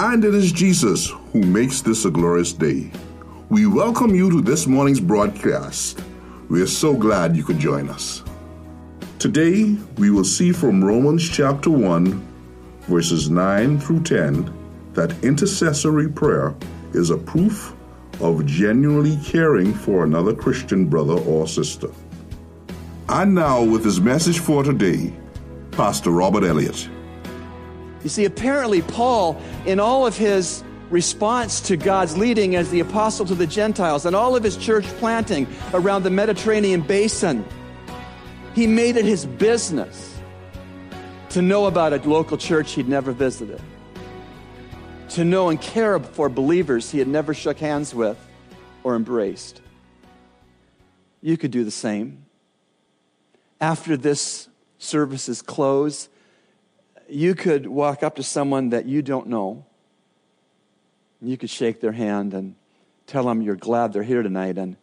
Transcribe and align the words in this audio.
And 0.00 0.24
it 0.24 0.32
is 0.32 0.52
Jesus 0.52 1.10
who 1.32 1.40
makes 1.40 1.80
this 1.80 2.04
a 2.04 2.10
glorious 2.12 2.52
day. 2.52 2.88
We 3.48 3.66
welcome 3.66 4.14
you 4.14 4.30
to 4.30 4.40
this 4.40 4.64
morning's 4.64 5.00
broadcast. 5.00 6.00
We 6.48 6.62
are 6.62 6.68
so 6.68 6.94
glad 6.94 7.36
you 7.36 7.42
could 7.42 7.58
join 7.58 7.88
us. 7.88 8.22
Today, 9.18 9.76
we 9.96 10.10
will 10.10 10.22
see 10.22 10.52
from 10.52 10.84
Romans 10.84 11.28
chapter 11.28 11.70
1, 11.70 12.24
verses 12.82 13.28
9 13.28 13.80
through 13.80 14.04
10, 14.04 14.92
that 14.92 15.24
intercessory 15.24 16.08
prayer 16.08 16.54
is 16.92 17.10
a 17.10 17.18
proof 17.18 17.74
of 18.20 18.46
genuinely 18.46 19.18
caring 19.24 19.74
for 19.74 20.04
another 20.04 20.32
Christian 20.32 20.86
brother 20.86 21.14
or 21.14 21.48
sister. 21.48 21.88
And 23.08 23.34
now, 23.34 23.64
with 23.64 23.84
his 23.84 24.00
message 24.00 24.38
for 24.38 24.62
today, 24.62 25.12
Pastor 25.72 26.12
Robert 26.12 26.44
Elliott. 26.44 26.88
You 28.02 28.08
see, 28.08 28.24
apparently, 28.24 28.82
Paul, 28.82 29.40
in 29.66 29.80
all 29.80 30.06
of 30.06 30.16
his 30.16 30.62
response 30.90 31.60
to 31.62 31.76
God's 31.76 32.16
leading 32.16 32.56
as 32.56 32.70
the 32.70 32.80
apostle 32.80 33.26
to 33.26 33.34
the 33.34 33.46
Gentiles 33.46 34.06
and 34.06 34.16
all 34.16 34.36
of 34.36 34.42
his 34.42 34.56
church 34.56 34.84
planting 34.98 35.46
around 35.74 36.02
the 36.02 36.10
Mediterranean 36.10 36.80
basin, 36.80 37.44
he 38.54 38.66
made 38.66 38.96
it 38.96 39.04
his 39.04 39.26
business 39.26 40.18
to 41.30 41.42
know 41.42 41.66
about 41.66 41.92
a 41.92 42.08
local 42.08 42.38
church 42.38 42.72
he'd 42.72 42.88
never 42.88 43.12
visited, 43.12 43.60
to 45.10 45.24
know 45.24 45.50
and 45.50 45.60
care 45.60 45.98
for 45.98 46.28
believers 46.28 46.90
he 46.90 46.98
had 46.98 47.08
never 47.08 47.34
shook 47.34 47.58
hands 47.58 47.94
with 47.94 48.16
or 48.82 48.96
embraced. 48.96 49.60
You 51.20 51.36
could 51.36 51.50
do 51.50 51.64
the 51.64 51.70
same. 51.70 52.24
After 53.60 53.96
this 53.96 54.48
service 54.78 55.28
is 55.28 55.42
closed, 55.42 56.08
you 57.08 57.34
could 57.34 57.66
walk 57.66 58.02
up 58.02 58.16
to 58.16 58.22
someone 58.22 58.70
that 58.70 58.86
you 58.86 59.02
don't 59.02 59.28
know. 59.28 59.64
You 61.20 61.36
could 61.36 61.50
shake 61.50 61.80
their 61.80 61.92
hand 61.92 62.34
and 62.34 62.54
tell 63.06 63.24
them 63.24 63.42
you're 63.42 63.56
glad 63.56 63.92
they're 63.92 64.02
here 64.02 64.22
tonight 64.22 64.58
and 64.58 64.76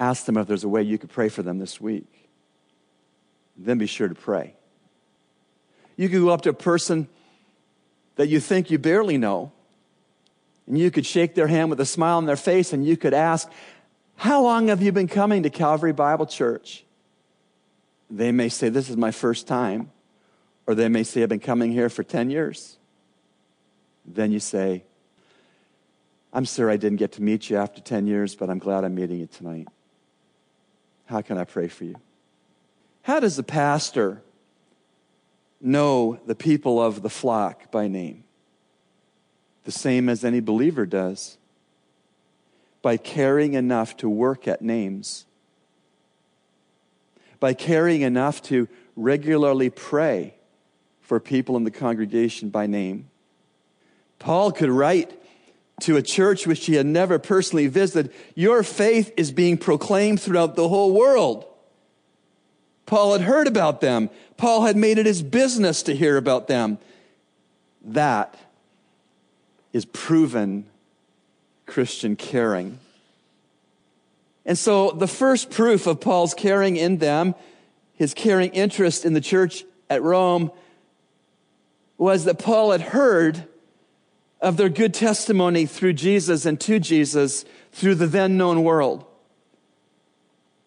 ask 0.00 0.24
them 0.24 0.36
if 0.36 0.46
there's 0.46 0.64
a 0.64 0.68
way 0.68 0.82
you 0.82 0.98
could 0.98 1.10
pray 1.10 1.28
for 1.28 1.42
them 1.42 1.58
this 1.58 1.80
week. 1.80 2.28
Then 3.56 3.78
be 3.78 3.86
sure 3.86 4.08
to 4.08 4.14
pray. 4.14 4.54
You 5.96 6.08
could 6.08 6.20
go 6.20 6.30
up 6.30 6.42
to 6.42 6.50
a 6.50 6.54
person 6.54 7.08
that 8.16 8.28
you 8.28 8.40
think 8.40 8.70
you 8.70 8.78
barely 8.78 9.18
know, 9.18 9.52
and 10.66 10.78
you 10.78 10.90
could 10.90 11.06
shake 11.06 11.34
their 11.34 11.46
hand 11.46 11.70
with 11.70 11.80
a 11.80 11.86
smile 11.86 12.16
on 12.16 12.26
their 12.26 12.36
face, 12.36 12.72
and 12.72 12.84
you 12.84 12.96
could 12.96 13.14
ask, 13.14 13.48
How 14.16 14.42
long 14.42 14.68
have 14.68 14.82
you 14.82 14.90
been 14.90 15.08
coming 15.08 15.42
to 15.42 15.50
Calvary 15.50 15.92
Bible 15.92 16.26
Church? 16.26 16.84
They 18.10 18.32
may 18.32 18.48
say, 18.48 18.68
This 18.68 18.88
is 18.88 18.96
my 18.96 19.10
first 19.10 19.46
time. 19.46 19.90
Or 20.66 20.74
they 20.74 20.88
may 20.88 21.02
say, 21.02 21.22
I've 21.22 21.28
been 21.28 21.40
coming 21.40 21.72
here 21.72 21.88
for 21.88 22.02
10 22.02 22.30
years. 22.30 22.78
Then 24.04 24.32
you 24.32 24.40
say, 24.40 24.84
I'm 26.32 26.46
sorry 26.46 26.72
I 26.72 26.76
didn't 26.76 26.98
get 26.98 27.12
to 27.12 27.22
meet 27.22 27.50
you 27.50 27.56
after 27.56 27.80
10 27.80 28.06
years, 28.06 28.34
but 28.34 28.48
I'm 28.48 28.58
glad 28.58 28.84
I'm 28.84 28.94
meeting 28.94 29.18
you 29.18 29.26
tonight. 29.26 29.68
How 31.06 31.20
can 31.20 31.36
I 31.36 31.44
pray 31.44 31.68
for 31.68 31.84
you? 31.84 31.96
How 33.02 33.20
does 33.20 33.36
the 33.36 33.42
pastor 33.42 34.22
know 35.60 36.20
the 36.26 36.34
people 36.34 36.80
of 36.80 37.02
the 37.02 37.10
flock 37.10 37.70
by 37.70 37.88
name? 37.88 38.24
The 39.64 39.72
same 39.72 40.08
as 40.08 40.24
any 40.24 40.40
believer 40.40 40.86
does 40.86 41.38
by 42.80 42.96
caring 42.96 43.54
enough 43.54 43.96
to 43.98 44.08
work 44.08 44.48
at 44.48 44.62
names, 44.62 45.24
by 47.38 47.54
caring 47.54 48.00
enough 48.00 48.42
to 48.42 48.68
regularly 48.96 49.70
pray 49.70 50.34
for 51.12 51.20
people 51.20 51.58
in 51.58 51.64
the 51.64 51.70
congregation 51.70 52.48
by 52.48 52.66
name. 52.66 53.06
Paul 54.18 54.50
could 54.50 54.70
write 54.70 55.12
to 55.82 55.98
a 55.98 56.02
church 56.02 56.46
which 56.46 56.64
he 56.64 56.76
had 56.76 56.86
never 56.86 57.18
personally 57.18 57.66
visited, 57.66 58.14
Your 58.34 58.62
faith 58.62 59.12
is 59.18 59.30
being 59.30 59.58
proclaimed 59.58 60.22
throughout 60.22 60.56
the 60.56 60.70
whole 60.70 60.94
world. 60.94 61.44
Paul 62.86 63.12
had 63.12 63.20
heard 63.20 63.46
about 63.46 63.82
them. 63.82 64.08
Paul 64.38 64.62
had 64.64 64.74
made 64.74 64.96
it 64.96 65.04
his 65.04 65.22
business 65.22 65.82
to 65.82 65.94
hear 65.94 66.16
about 66.16 66.48
them. 66.48 66.78
That 67.84 68.34
is 69.74 69.84
proven 69.84 70.64
Christian 71.66 72.16
caring. 72.16 72.78
And 74.46 74.56
so 74.56 74.92
the 74.92 75.06
first 75.06 75.50
proof 75.50 75.86
of 75.86 76.00
Paul's 76.00 76.32
caring 76.32 76.76
in 76.78 76.96
them, 76.96 77.34
his 77.92 78.14
caring 78.14 78.48
interest 78.52 79.04
in 79.04 79.12
the 79.12 79.20
church 79.20 79.66
at 79.90 80.02
Rome, 80.02 80.50
was 81.98 82.24
that 82.24 82.38
Paul 82.38 82.72
had 82.72 82.80
heard 82.80 83.46
of 84.40 84.56
their 84.56 84.68
good 84.68 84.92
testimony 84.92 85.66
through 85.66 85.92
Jesus 85.92 86.44
and 86.44 86.60
to 86.60 86.80
Jesus 86.80 87.44
through 87.70 87.94
the 87.94 88.06
then 88.06 88.36
known 88.36 88.64
world. 88.64 89.04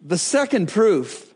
The 0.01 0.17
second 0.17 0.69
proof 0.69 1.33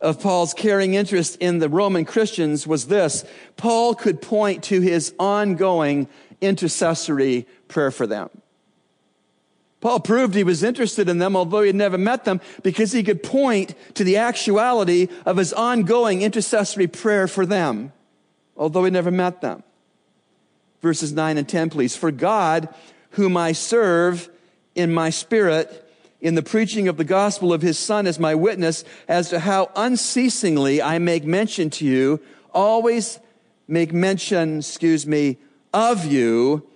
of 0.00 0.20
Paul's 0.20 0.54
caring 0.54 0.94
interest 0.94 1.36
in 1.40 1.58
the 1.58 1.68
Roman 1.68 2.04
Christians 2.04 2.66
was 2.66 2.86
this 2.86 3.24
Paul 3.56 3.94
could 3.94 4.20
point 4.20 4.64
to 4.64 4.80
his 4.80 5.14
ongoing 5.18 6.08
intercessory 6.40 7.46
prayer 7.66 7.90
for 7.90 8.06
them. 8.06 8.30
Paul 9.80 10.00
proved 10.00 10.34
he 10.34 10.44
was 10.44 10.64
interested 10.64 11.08
in 11.08 11.18
them, 11.18 11.36
although 11.36 11.60
he 11.62 11.68
had 11.68 11.76
never 11.76 11.98
met 11.98 12.24
them, 12.24 12.40
because 12.62 12.90
he 12.90 13.04
could 13.04 13.22
point 13.22 13.74
to 13.94 14.02
the 14.02 14.16
actuality 14.16 15.06
of 15.24 15.36
his 15.36 15.52
ongoing 15.52 16.22
intercessory 16.22 16.88
prayer 16.88 17.28
for 17.28 17.46
them 17.46 17.92
although 18.58 18.84
he 18.84 18.90
never 18.90 19.10
met 19.10 19.40
them. 19.40 19.62
Verses 20.82 21.12
9 21.12 21.38
and 21.38 21.48
10, 21.48 21.70
please. 21.70 21.96
For 21.96 22.10
God, 22.10 22.68
whom 23.10 23.36
I 23.36 23.52
serve 23.52 24.28
in 24.74 24.92
my 24.92 25.10
spirit, 25.10 25.84
in 26.20 26.34
the 26.34 26.42
preaching 26.42 26.88
of 26.88 26.96
the 26.96 27.04
gospel 27.04 27.52
of 27.52 27.62
his 27.62 27.78
Son, 27.78 28.06
as 28.06 28.18
my 28.18 28.34
witness 28.34 28.84
as 29.06 29.30
to 29.30 29.40
how 29.40 29.70
unceasingly 29.76 30.82
I 30.82 30.98
make 30.98 31.24
mention 31.24 31.70
to 31.70 31.84
you, 31.84 32.20
always 32.52 33.20
make 33.66 33.92
mention, 33.92 34.58
excuse 34.58 35.06
me, 35.06 35.38
of 35.72 36.04
you, 36.04 36.66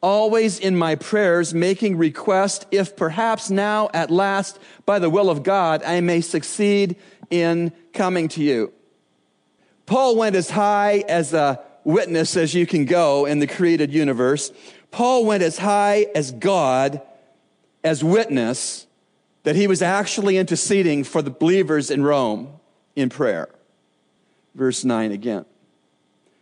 always 0.00 0.58
in 0.58 0.76
my 0.76 0.94
prayers, 0.94 1.54
making 1.54 1.96
request, 1.96 2.66
if 2.70 2.96
perhaps 2.96 3.50
now 3.50 3.90
at 3.92 4.10
last, 4.10 4.58
by 4.86 4.98
the 4.98 5.10
will 5.10 5.30
of 5.30 5.42
God, 5.42 5.82
I 5.82 6.00
may 6.00 6.20
succeed 6.20 6.96
in 7.30 7.72
coming 7.92 8.28
to 8.28 8.42
you. 8.42 8.72
Paul 9.88 10.16
went 10.16 10.36
as 10.36 10.50
high 10.50 11.02
as 11.08 11.32
a 11.32 11.60
witness 11.82 12.36
as 12.36 12.52
you 12.52 12.66
can 12.66 12.84
go 12.84 13.24
in 13.24 13.38
the 13.38 13.46
created 13.46 13.90
universe. 13.90 14.52
Paul 14.90 15.24
went 15.24 15.42
as 15.42 15.56
high 15.56 16.08
as 16.14 16.30
God 16.30 17.00
as 17.82 18.04
witness 18.04 18.86
that 19.44 19.56
he 19.56 19.66
was 19.66 19.80
actually 19.80 20.36
interceding 20.36 21.04
for 21.04 21.22
the 21.22 21.30
believers 21.30 21.90
in 21.90 22.02
Rome 22.02 22.50
in 22.96 23.08
prayer. 23.08 23.48
Verse 24.54 24.84
9 24.84 25.10
again. 25.10 25.46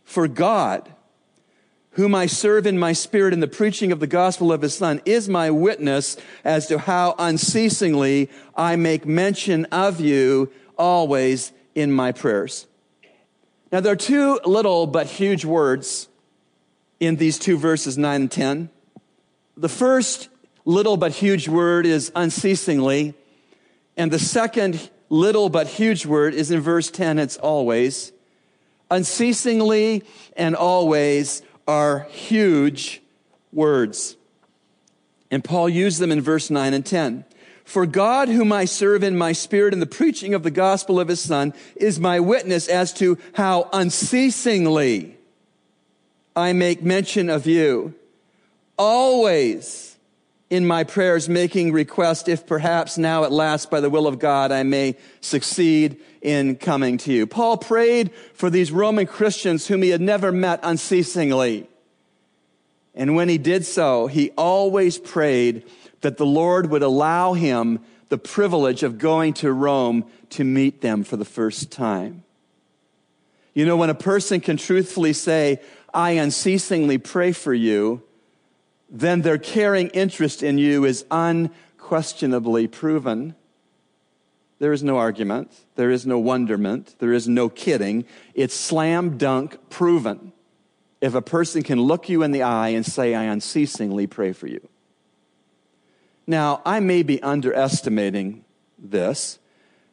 For 0.03 0.27
God, 0.27 0.91
whom 1.91 2.13
I 2.13 2.25
serve 2.25 2.67
in 2.67 2.77
my 2.77 2.91
spirit 2.91 3.33
in 3.33 3.39
the 3.39 3.47
preaching 3.47 3.93
of 3.93 4.01
the 4.01 4.07
gospel 4.07 4.51
of 4.51 4.61
his 4.61 4.75
son, 4.75 5.01
is 5.05 5.29
my 5.29 5.51
witness 5.51 6.17
as 6.43 6.67
to 6.67 6.79
how 6.79 7.15
unceasingly 7.17 8.29
I 8.57 8.75
make 8.75 9.05
mention 9.05 9.63
of 9.71 10.01
you 10.01 10.51
always 10.77 11.53
in 11.75 11.93
my 11.93 12.11
prayers. 12.11 12.67
Now, 13.71 13.81
there 13.81 13.91
are 13.91 13.97
two 13.97 14.39
little 14.45 14.87
but 14.87 15.07
huge 15.07 15.43
words 15.43 16.07
in 16.99 17.17
these 17.17 17.37
two 17.37 17.57
verses, 17.57 17.97
9 17.97 18.21
and 18.21 18.31
10. 18.31 18.69
The 19.57 19.69
first 19.69 20.29
little 20.63 20.95
but 20.95 21.11
huge 21.11 21.49
word 21.49 21.85
is 21.85 22.11
unceasingly, 22.15 23.13
and 23.97 24.11
the 24.11 24.19
second 24.19 24.89
little 25.09 25.49
but 25.49 25.67
huge 25.67 26.05
word 26.05 26.33
is 26.33 26.49
in 26.49 26.61
verse 26.61 26.89
10, 26.89 27.19
it's 27.19 27.37
always. 27.37 28.13
Unceasingly 28.89 30.03
and 30.37 30.55
always 30.55 31.41
are 31.67 32.07
huge 32.09 33.01
words. 33.51 34.15
And 35.29 35.43
Paul 35.43 35.67
used 35.67 35.99
them 35.99 36.11
in 36.11 36.21
verse 36.21 36.49
9 36.49 36.73
and 36.73 36.85
10. 36.85 37.25
For 37.67 37.85
God, 37.85 38.29
whom 38.29 38.53
I 38.53 38.63
serve 38.63 39.03
in 39.03 39.17
my 39.17 39.33
spirit 39.33 39.73
in 39.73 39.81
the 39.81 39.85
preaching 39.85 40.33
of 40.33 40.41
the 40.41 40.49
gospel 40.49 41.01
of 41.01 41.09
his 41.09 41.19
son, 41.19 41.53
is 41.75 41.99
my 41.99 42.17
witness 42.17 42.69
as 42.69 42.93
to 42.93 43.17
how 43.33 43.69
unceasingly 43.73 45.17
I 46.33 46.53
make 46.53 46.81
mention 46.81 47.29
of 47.29 47.45
you. 47.45 47.93
Always 48.77 49.97
in 50.49 50.65
my 50.65 50.85
prayers 50.85 51.27
making 51.27 51.73
request, 51.73 52.29
if 52.29 52.47
perhaps 52.47 52.97
now 52.97 53.25
at 53.25 53.33
last 53.33 53.69
by 53.69 53.81
the 53.81 53.89
will 53.89 54.07
of 54.07 54.17
God 54.17 54.53
I 54.53 54.63
may 54.63 54.95
succeed 55.19 55.97
in 56.21 56.55
coming 56.55 56.97
to 56.99 57.11
you. 57.11 57.27
Paul 57.27 57.57
prayed 57.57 58.13
for 58.33 58.49
these 58.49 58.71
Roman 58.71 59.07
Christians 59.07 59.67
whom 59.67 59.81
he 59.81 59.89
had 59.89 59.99
never 59.99 60.31
met 60.31 60.61
unceasingly. 60.63 61.67
And 62.95 63.13
when 63.13 63.27
he 63.27 63.37
did 63.37 63.65
so, 63.65 64.07
he 64.07 64.31
always 64.37 64.97
prayed 64.97 65.65
that 66.01 66.17
the 66.17 66.25
Lord 66.25 66.69
would 66.69 66.83
allow 66.83 67.33
him 67.33 67.79
the 68.09 68.17
privilege 68.17 68.83
of 68.83 68.97
going 68.97 69.33
to 69.33 69.51
Rome 69.51 70.05
to 70.31 70.43
meet 70.43 70.81
them 70.81 71.03
for 71.03 71.17
the 71.17 71.25
first 71.25 71.71
time. 71.71 72.23
You 73.53 73.65
know, 73.65 73.75
when 73.75 73.89
a 73.89 73.95
person 73.95 74.39
can 74.39 74.57
truthfully 74.57 75.13
say, 75.13 75.59
I 75.93 76.11
unceasingly 76.11 76.99
pray 76.99 77.31
for 77.31 77.53
you, 77.53 78.03
then 78.89 79.21
their 79.21 79.37
caring 79.37 79.89
interest 79.89 80.43
in 80.43 80.57
you 80.57 80.85
is 80.85 81.05
unquestionably 81.09 82.67
proven. 82.67 83.35
There 84.59 84.71
is 84.71 84.83
no 84.83 84.97
argument. 84.97 85.51
There 85.75 85.91
is 85.91 86.05
no 86.05 86.19
wonderment. 86.19 86.95
There 86.99 87.13
is 87.13 87.27
no 87.27 87.49
kidding. 87.49 88.05
It's 88.33 88.55
slam 88.55 89.17
dunk 89.17 89.57
proven. 89.69 90.33
If 91.01 91.13
a 91.13 91.21
person 91.21 91.61
can 91.63 91.81
look 91.81 92.09
you 92.09 92.23
in 92.23 92.31
the 92.31 92.43
eye 92.43 92.69
and 92.69 92.85
say, 92.85 93.13
I 93.13 93.23
unceasingly 93.23 94.07
pray 94.07 94.33
for 94.33 94.47
you. 94.47 94.67
Now, 96.27 96.61
I 96.65 96.81
may 96.81 97.03
be 97.03 97.23
underestimating 97.23 98.43
this, 98.77 99.39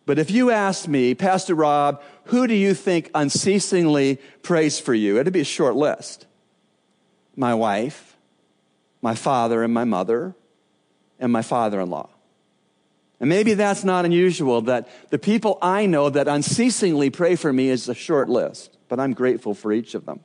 but 0.04 0.18
if 0.18 0.30
you 0.30 0.50
asked 0.50 0.88
me, 0.88 1.14
Pastor 1.14 1.54
Rob, 1.54 2.02
who 2.24 2.46
do 2.46 2.54
you 2.54 2.74
think 2.74 3.10
unceasingly 3.14 4.18
prays 4.42 4.80
for 4.80 4.92
you? 4.92 5.18
It'd 5.18 5.32
be 5.32 5.40
a 5.40 5.44
short 5.44 5.76
list. 5.76 6.26
My 7.36 7.54
wife, 7.54 8.16
my 9.00 9.14
father 9.14 9.62
and 9.62 9.72
my 9.72 9.84
mother, 9.84 10.34
and 11.20 11.32
my 11.32 11.42
father 11.42 11.80
in 11.80 11.88
law. 11.88 12.10
And 13.20 13.28
maybe 13.28 13.54
that's 13.54 13.84
not 13.84 14.04
unusual 14.04 14.60
that 14.62 14.88
the 15.10 15.18
people 15.18 15.58
I 15.62 15.86
know 15.86 16.10
that 16.10 16.28
unceasingly 16.28 17.10
pray 17.10 17.36
for 17.36 17.52
me 17.52 17.70
is 17.70 17.88
a 17.88 17.94
short 17.94 18.28
list, 18.28 18.76
but 18.88 18.98
I'm 18.98 19.12
grateful 19.12 19.54
for 19.54 19.72
each 19.72 19.94
of 19.94 20.04
them. 20.04 20.20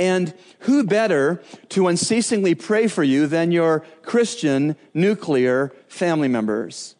And 0.00 0.32
who 0.60 0.82
better 0.82 1.42
to 1.68 1.86
unceasingly 1.86 2.54
pray 2.54 2.88
for 2.88 3.04
you 3.04 3.26
than 3.26 3.52
your 3.52 3.80
Christian 4.00 4.76
nuclear 4.94 5.74
family 5.88 6.26
members? 6.26 6.96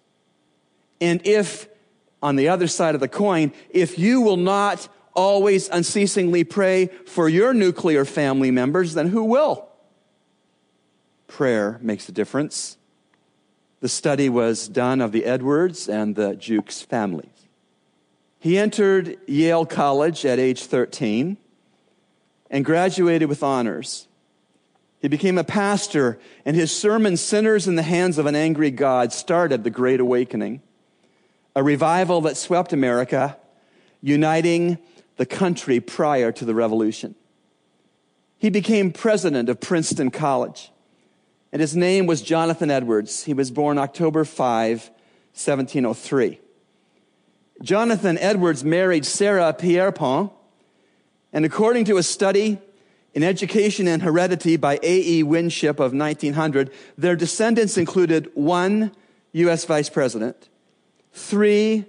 And 1.00 1.26
if, 1.26 1.67
on 2.23 2.37
the 2.37 2.49
other 2.49 2.67
side 2.67 2.94
of 2.94 3.00
the 3.00 3.08
coin, 3.08 3.55
if 3.70 3.99
you 3.99 4.20
will 4.20 4.37
not 4.37 4.87
always 5.14 5.70
unceasingly 5.70 6.44
pray 6.44 6.88
for 7.06 7.26
your 7.26 7.55
nuclear 7.55 8.05
family 8.05 8.50
members, 8.50 8.93
then 8.93 9.08
who 9.08 9.25
will? 9.25 9.67
Prayer 11.26 11.79
makes 11.81 12.06
a 12.06 12.12
difference. 12.12 12.76
The 13.81 13.88
study 13.88 14.29
was 14.29 14.69
done 14.69 15.00
of 15.00 15.11
the 15.11 15.25
Edwards 15.25 15.88
and 15.88 16.17
the 16.17 16.37
Jukes 16.37 16.82
families. 16.82 17.49
He 18.38 18.58
entered 18.58 19.17
Yale 19.26 19.64
College 19.64 20.26
at 20.26 20.38
age 20.38 20.64
13 20.64 21.38
and 22.50 22.64
graduated 22.64 23.29
with 23.29 23.43
honors. 23.43 24.08
He 25.00 25.08
became 25.08 25.38
a 25.38 25.44
pastor, 25.44 26.19
and 26.44 26.55
his 26.55 26.76
sermon, 26.76 27.17
Sinners 27.17 27.67
in 27.67 27.76
the 27.76 27.82
Hands 27.82 28.19
of 28.19 28.26
an 28.26 28.35
Angry 28.35 28.70
God, 28.70 29.12
started 29.12 29.64
the 29.64 29.70
Great 29.70 30.00
Awakening, 30.00 30.61
a 31.56 31.62
revival 31.62 32.20
that 32.23 32.37
swept 32.37 32.73
America, 32.73 33.38
uniting 34.02 34.79
the 35.17 35.25
country 35.25 35.81
prior 35.81 36.32
to 36.32 36.44
the 36.44 36.55
Revolution. 36.55 37.14
He 38.37 38.50
became 38.50 38.93
president 38.93 39.49
of 39.49 39.61
Princeton 39.61 40.11
College, 40.11 40.70
and 41.53 41.61
his 41.61 41.75
name 41.75 42.06
was 42.06 42.20
Jonathan 42.20 42.70
Edwards. 42.70 43.25
He 43.25 43.35
was 43.35 43.50
born 43.50 43.79
October 43.79 44.25
5, 44.25 44.91
1703. 45.32 46.41
Jonathan 47.62 48.19
Edwards 48.19 48.64
married 48.64 49.05
Sarah 49.05 49.53
Pierrepont, 49.53 50.32
and 51.32 51.44
according 51.44 51.85
to 51.87 51.97
a 51.97 52.03
study 52.03 52.59
in 53.15 53.23
Education 53.23 53.88
and 53.88 54.03
Heredity 54.03 54.56
by 54.56 54.79
A.E. 54.82 55.23
Winship 55.23 55.81
of 55.81 55.93
1900, 55.93 56.71
their 56.97 57.17
descendants 57.17 57.77
included 57.77 58.31
one 58.35 58.93
U.S. 59.32 59.65
vice 59.65 59.88
president, 59.88 60.49
three 61.12 61.87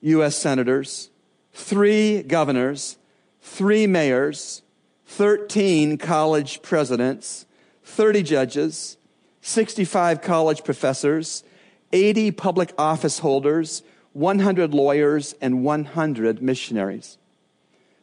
U.S. 0.00 0.36
senators, 0.36 1.10
three 1.52 2.22
governors, 2.22 2.96
three 3.40 3.86
mayors, 3.86 4.62
13 5.06 5.98
college 5.98 6.62
presidents, 6.62 7.46
30 7.84 8.22
judges, 8.22 8.96
65 9.42 10.22
college 10.22 10.64
professors, 10.64 11.44
80 11.92 12.30
public 12.30 12.72
office 12.78 13.18
holders, 13.18 13.82
100 14.12 14.72
lawyers, 14.72 15.34
and 15.40 15.64
100 15.64 16.42
missionaries. 16.42 17.18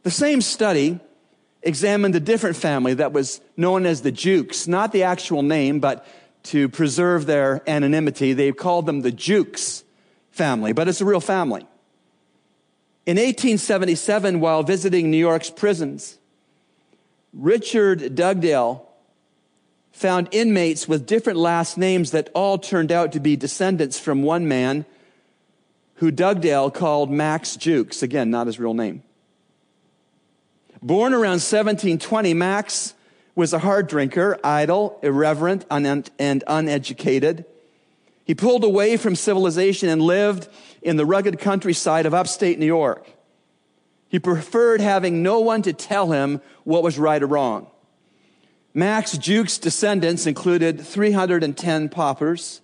The 0.03 0.11
same 0.11 0.41
study 0.41 0.99
examined 1.61 2.15
a 2.15 2.19
different 2.19 2.55
family 2.55 2.93
that 2.95 3.11
was 3.11 3.41
known 3.57 3.85
as 3.85 4.01
the 4.01 4.11
Jukes, 4.11 4.67
not 4.67 4.91
the 4.91 5.03
actual 5.03 5.43
name, 5.43 5.79
but 5.79 6.05
to 6.43 6.69
preserve 6.69 7.25
their 7.25 7.61
anonymity, 7.67 8.33
they 8.33 8.51
called 8.51 8.85
them 8.85 9.01
the 9.01 9.11
Jukes 9.11 9.83
family, 10.31 10.71
but 10.71 10.87
it's 10.87 11.01
a 11.01 11.05
real 11.05 11.19
family. 11.19 11.65
In 13.05 13.17
1877, 13.17 14.39
while 14.39 14.63
visiting 14.63 15.11
New 15.11 15.17
York's 15.17 15.49
prisons, 15.49 16.17
Richard 17.33 18.15
Dugdale 18.15 18.85
found 19.91 20.29
inmates 20.31 20.87
with 20.87 21.05
different 21.05 21.37
last 21.37 21.77
names 21.77 22.11
that 22.11 22.29
all 22.33 22.57
turned 22.57 22.91
out 22.91 23.11
to 23.11 23.19
be 23.19 23.35
descendants 23.35 23.99
from 23.99 24.23
one 24.23 24.47
man 24.47 24.85
who 25.95 26.11
Dugdale 26.11 26.71
called 26.71 27.11
Max 27.11 27.57
Jukes. 27.57 28.01
Again, 28.01 28.29
not 28.29 28.47
his 28.47 28.59
real 28.59 28.73
name. 28.73 29.03
Born 30.81 31.13
around 31.13 31.41
1720, 31.41 32.33
Max 32.33 32.93
was 33.35 33.51
a 33.53 33.59
hard 33.59 33.87
drinker, 33.87 34.39
idle, 34.43 34.97
irreverent, 35.03 35.65
and 35.69 36.43
uneducated. 36.47 37.45
He 38.23 38.35
pulled 38.35 38.63
away 38.63 38.95
from 38.95 39.15
civilization 39.15 39.89
and 39.89 40.01
lived 40.01 40.47
in 40.81 40.95
the 40.95 41.05
rugged 41.05 41.39
countryside 41.39 42.05
of 42.05 42.13
upstate 42.13 42.59
New 42.59 42.65
York. 42.65 43.07
He 44.07 44.19
preferred 44.19 44.81
having 44.81 45.21
no 45.21 45.39
one 45.39 45.61
to 45.63 45.73
tell 45.73 46.11
him 46.11 46.41
what 46.63 46.83
was 46.83 46.97
right 46.97 47.21
or 47.21 47.27
wrong. 47.27 47.67
Max 48.73 49.17
Jukes' 49.17 49.57
descendants 49.57 50.25
included 50.25 50.79
310 50.79 51.89
paupers 51.89 52.61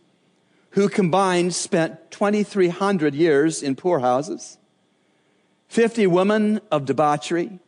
who 0.72 0.88
combined 0.88 1.54
spent 1.54 2.12
2,300 2.12 3.16
years 3.16 3.64
in 3.64 3.76
poorhouses, 3.76 4.58
50 5.68 6.08
women 6.08 6.62
of 6.72 6.86
debauchery, 6.86 7.60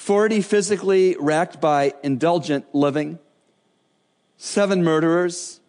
40 0.00 0.40
physically 0.40 1.14
wrecked 1.20 1.60
by 1.60 1.92
indulgent 2.02 2.64
living, 2.74 3.18
seven 4.38 4.82
murderers, 4.82 5.60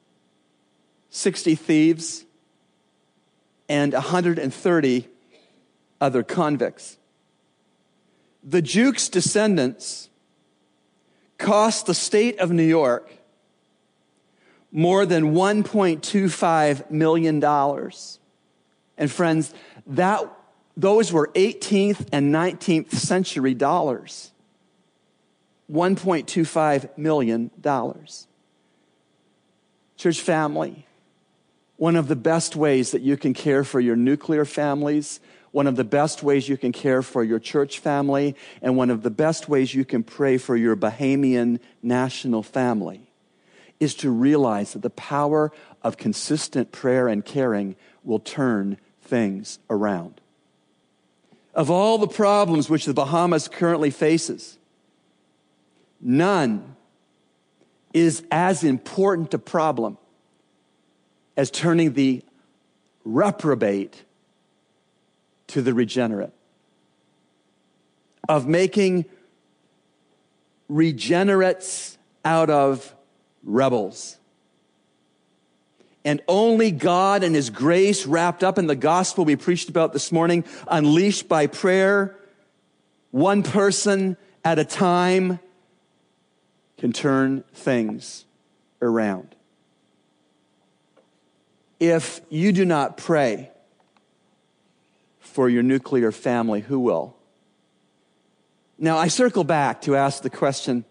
60 1.10 1.54
thieves, 1.56 2.24
and 3.68 3.92
130 3.92 5.08
other 6.00 6.24
convicts. 6.24 6.98
The 8.42 8.62
Jukes 8.62 9.10
descendants 9.10 10.10
cost 11.38 11.86
the 11.86 11.94
state 11.94 12.40
of 12.40 12.52
New 12.52 12.64
York 12.64 13.12
more 14.72 15.06
than 15.06 15.34
$1.25 15.34 16.90
million. 16.90 17.44
And 18.98 19.12
friends, 19.12 19.54
that 19.86 20.41
those 20.82 21.14
were 21.14 21.30
18th 21.36 22.08
and 22.12 22.34
19th 22.34 22.92
century 22.92 23.54
dollars. 23.54 24.32
$1.25 25.72 26.98
million. 26.98 27.52
Church 29.96 30.22
family, 30.22 30.86
one 31.78 31.96
of 31.96 32.08
the 32.08 32.16
best 32.16 32.56
ways 32.56 32.92
that 32.92 33.02
you 33.02 33.16
can 33.16 33.34
care 33.34 33.64
for 33.64 33.80
your 33.80 33.96
nuclear 33.96 34.44
families, 34.44 35.20
one 35.52 35.68
of 35.68 35.76
the 35.76 35.84
best 35.84 36.24
ways 36.24 36.50
you 36.50 36.58
can 36.58 36.72
care 36.72 37.02
for 37.02 37.24
your 37.24 37.40
church 37.40 37.80
family, 37.80 38.36
and 38.62 38.76
one 38.76 38.90
of 38.90 39.04
the 39.04 39.12
best 39.12 39.48
ways 39.48 39.74
you 39.74 39.86
can 39.86 40.04
pray 40.04 40.38
for 40.38 40.56
your 40.56 40.76
Bahamian 40.76 41.60
national 41.82 42.44
family 42.44 43.08
is 43.80 43.96
to 43.96 44.10
realize 44.10 44.74
that 44.74 44.82
the 44.82 44.90
power 44.90 45.52
of 45.84 45.98
consistent 45.98 46.72
prayer 46.72 47.08
and 47.08 47.24
caring 47.24 47.76
will 48.04 48.20
turn 48.20 48.78
things 49.02 49.60
around 49.70 50.22
of 51.54 51.70
all 51.70 51.98
the 51.98 52.08
problems 52.08 52.70
which 52.70 52.86
the 52.86 52.94
Bahamas 52.94 53.48
currently 53.48 53.90
faces, 53.90 54.58
none 56.00 56.76
is 57.94 58.24
as 58.32 58.64
important 58.64 59.34
a 59.34 59.40
problem 59.40 59.98
as 61.36 61.52
turning 61.52 61.94
the 61.94 62.24
reprobate 63.04 64.04
to 65.48 65.62
the 65.62 65.74
regenerate, 65.74 66.32
of 68.30 68.48
making 68.48 69.06
regenerates 70.70 71.98
out 72.24 72.50
of 72.50 72.96
rebels. 73.44 74.18
And 76.04 76.22
only 76.28 76.72
God 76.72 77.24
and 77.24 77.36
His 77.36 77.50
grace 77.50 78.06
wrapped 78.06 78.44
up 78.44 78.58
in 78.58 78.68
the 78.68 78.76
gospel 78.76 79.26
we 79.26 79.36
preached 79.36 79.70
about 79.70 79.94
this 79.94 80.12
morning, 80.12 80.44
unleashed 80.68 81.28
by 81.28 81.48
prayer, 81.48 82.18
one 83.12 83.44
person 83.44 84.18
at 84.44 84.58
a 84.58 84.66
time, 84.66 85.40
can 86.78 86.92
turn 86.92 87.44
things 87.54 88.26
around. 88.82 89.36
If 91.80 92.22
you 92.30 92.52
do 92.52 92.66
not 92.66 92.98
pray 92.98 93.52
for 95.20 95.50
your 95.50 95.64
nuclear 95.64 96.12
family, 96.12 96.62
who 96.62 96.80
will? 96.80 97.16
Now, 98.78 98.98
I 98.98 99.08
circle 99.08 99.44
back 99.44 99.82
to 99.82 99.96
ask 99.96 100.24
the 100.24 100.30
question 100.30 100.86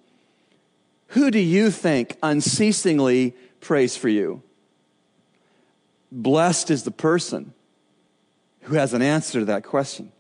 who 1.09 1.33
do 1.33 1.41
you 1.41 1.73
think 1.73 2.17
unceasingly 2.23 3.35
prays 3.61 3.97
for 3.97 4.09
you? 4.09 4.45
Blessed 6.13 6.71
is 6.71 6.83
the 6.83 6.91
person 6.91 7.55
who 8.63 8.75
has 8.75 8.95
an 8.95 9.03
answer 9.03 9.41
to 9.41 9.45
that 9.47 9.65
question. 9.65 10.13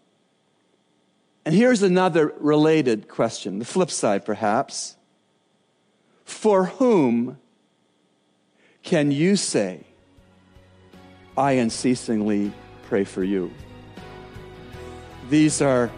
And 1.45 1.55
here's 1.55 1.83
another 1.83 2.33
related 2.39 3.09
question, 3.09 3.59
the 3.59 3.65
flip 3.65 3.91
side 3.91 4.25
perhaps. 4.25 4.97
For 6.25 6.67
whom 6.67 7.39
can 8.83 9.11
you 9.11 9.37
say, 9.37 9.85
I 11.37 11.53
unceasingly 11.53 12.53
pray 12.85 13.05
for 13.05 13.25
you? 13.25 13.53
These 15.29 15.61
are 15.61 15.91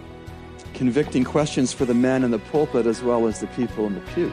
convicting 0.75 1.25
questions 1.25 1.72
for 1.72 1.84
the 1.84 1.94
men 1.94 2.25
in 2.25 2.30
the 2.30 2.38
pulpit 2.38 2.87
as 2.87 3.02
well 3.02 3.26
as 3.26 3.40
the 3.40 3.46
people 3.49 3.87
in 3.87 3.94
the 3.94 4.00
pew. 4.12 4.32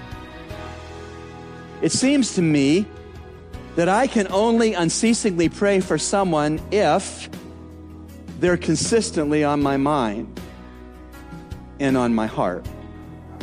It 1.82 1.92
seems 1.92 2.36
to 2.36 2.42
me 2.42 2.86
that 3.80 3.88
I 3.88 4.08
can 4.08 4.28
only 4.30 4.74
unceasingly 4.74 5.48
pray 5.48 5.80
for 5.80 5.98
someone 5.98 6.60
if 6.70 7.30
they're 8.42 8.58
consistently 8.58 9.46
on 9.46 9.64
my 9.64 9.78
mind 9.78 10.38
and 11.80 11.96
on 11.96 12.14
my 12.14 12.28
heart. 12.28 12.68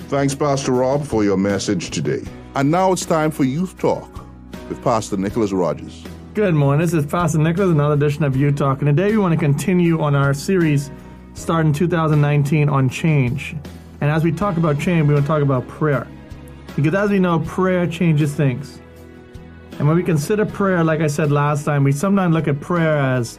Thanks, 0.09 0.35
Pastor 0.35 0.73
Rob, 0.73 1.07
for 1.07 1.25
your 1.25 1.39
message 1.39 1.89
today. 1.89 2.23
And 2.55 2.71
now 2.71 2.93
it's 2.93 3.07
time 3.07 3.31
for 3.31 3.45
Youth 3.45 3.79
Talk 3.79 4.27
with 4.69 4.85
Pastor 4.85 5.17
Nicholas 5.17 5.53
Rogers. 5.53 6.05
Good 6.35 6.53
morning. 6.53 6.83
This 6.85 6.93
is 6.93 7.07
Pastor 7.07 7.39
Nicholas, 7.39 7.71
another 7.71 7.95
edition 7.95 8.23
of 8.23 8.37
Youth 8.37 8.57
Talk. 8.57 8.83
And 8.83 8.95
today 8.95 9.13
we 9.13 9.17
want 9.17 9.33
to 9.33 9.41
continue 9.41 10.03
on 10.03 10.15
our 10.15 10.35
series 10.35 10.91
starting 11.33 11.73
2019 11.73 12.69
on 12.69 12.91
change. 12.91 13.57
And 14.03 14.11
as 14.11 14.23
we 14.23 14.33
talk 14.33 14.59
about 14.59 14.79
change, 14.79 15.09
we 15.09 15.15
want 15.15 15.25
to 15.25 15.29
talk 15.29 15.41
about 15.41 15.67
prayer. 15.67 16.07
Because 16.77 16.93
as 16.93 17.09
we 17.09 17.21
know, 17.21 17.41
prayer 17.41 17.87
changes 17.87 18.35
things. 18.35 18.81
And 19.79 19.87
when 19.87 19.97
we 19.97 20.03
consider 20.03 20.47
prayer, 20.47 20.83
like 20.83 21.01
I 21.01 21.07
said 21.07 21.31
last 21.31 21.65
time, 21.65 21.85
we 21.85 21.93
sometimes 21.93 22.33
look 22.33 22.49
at 22.49 22.61
prayer 22.61 22.97
as 22.97 23.39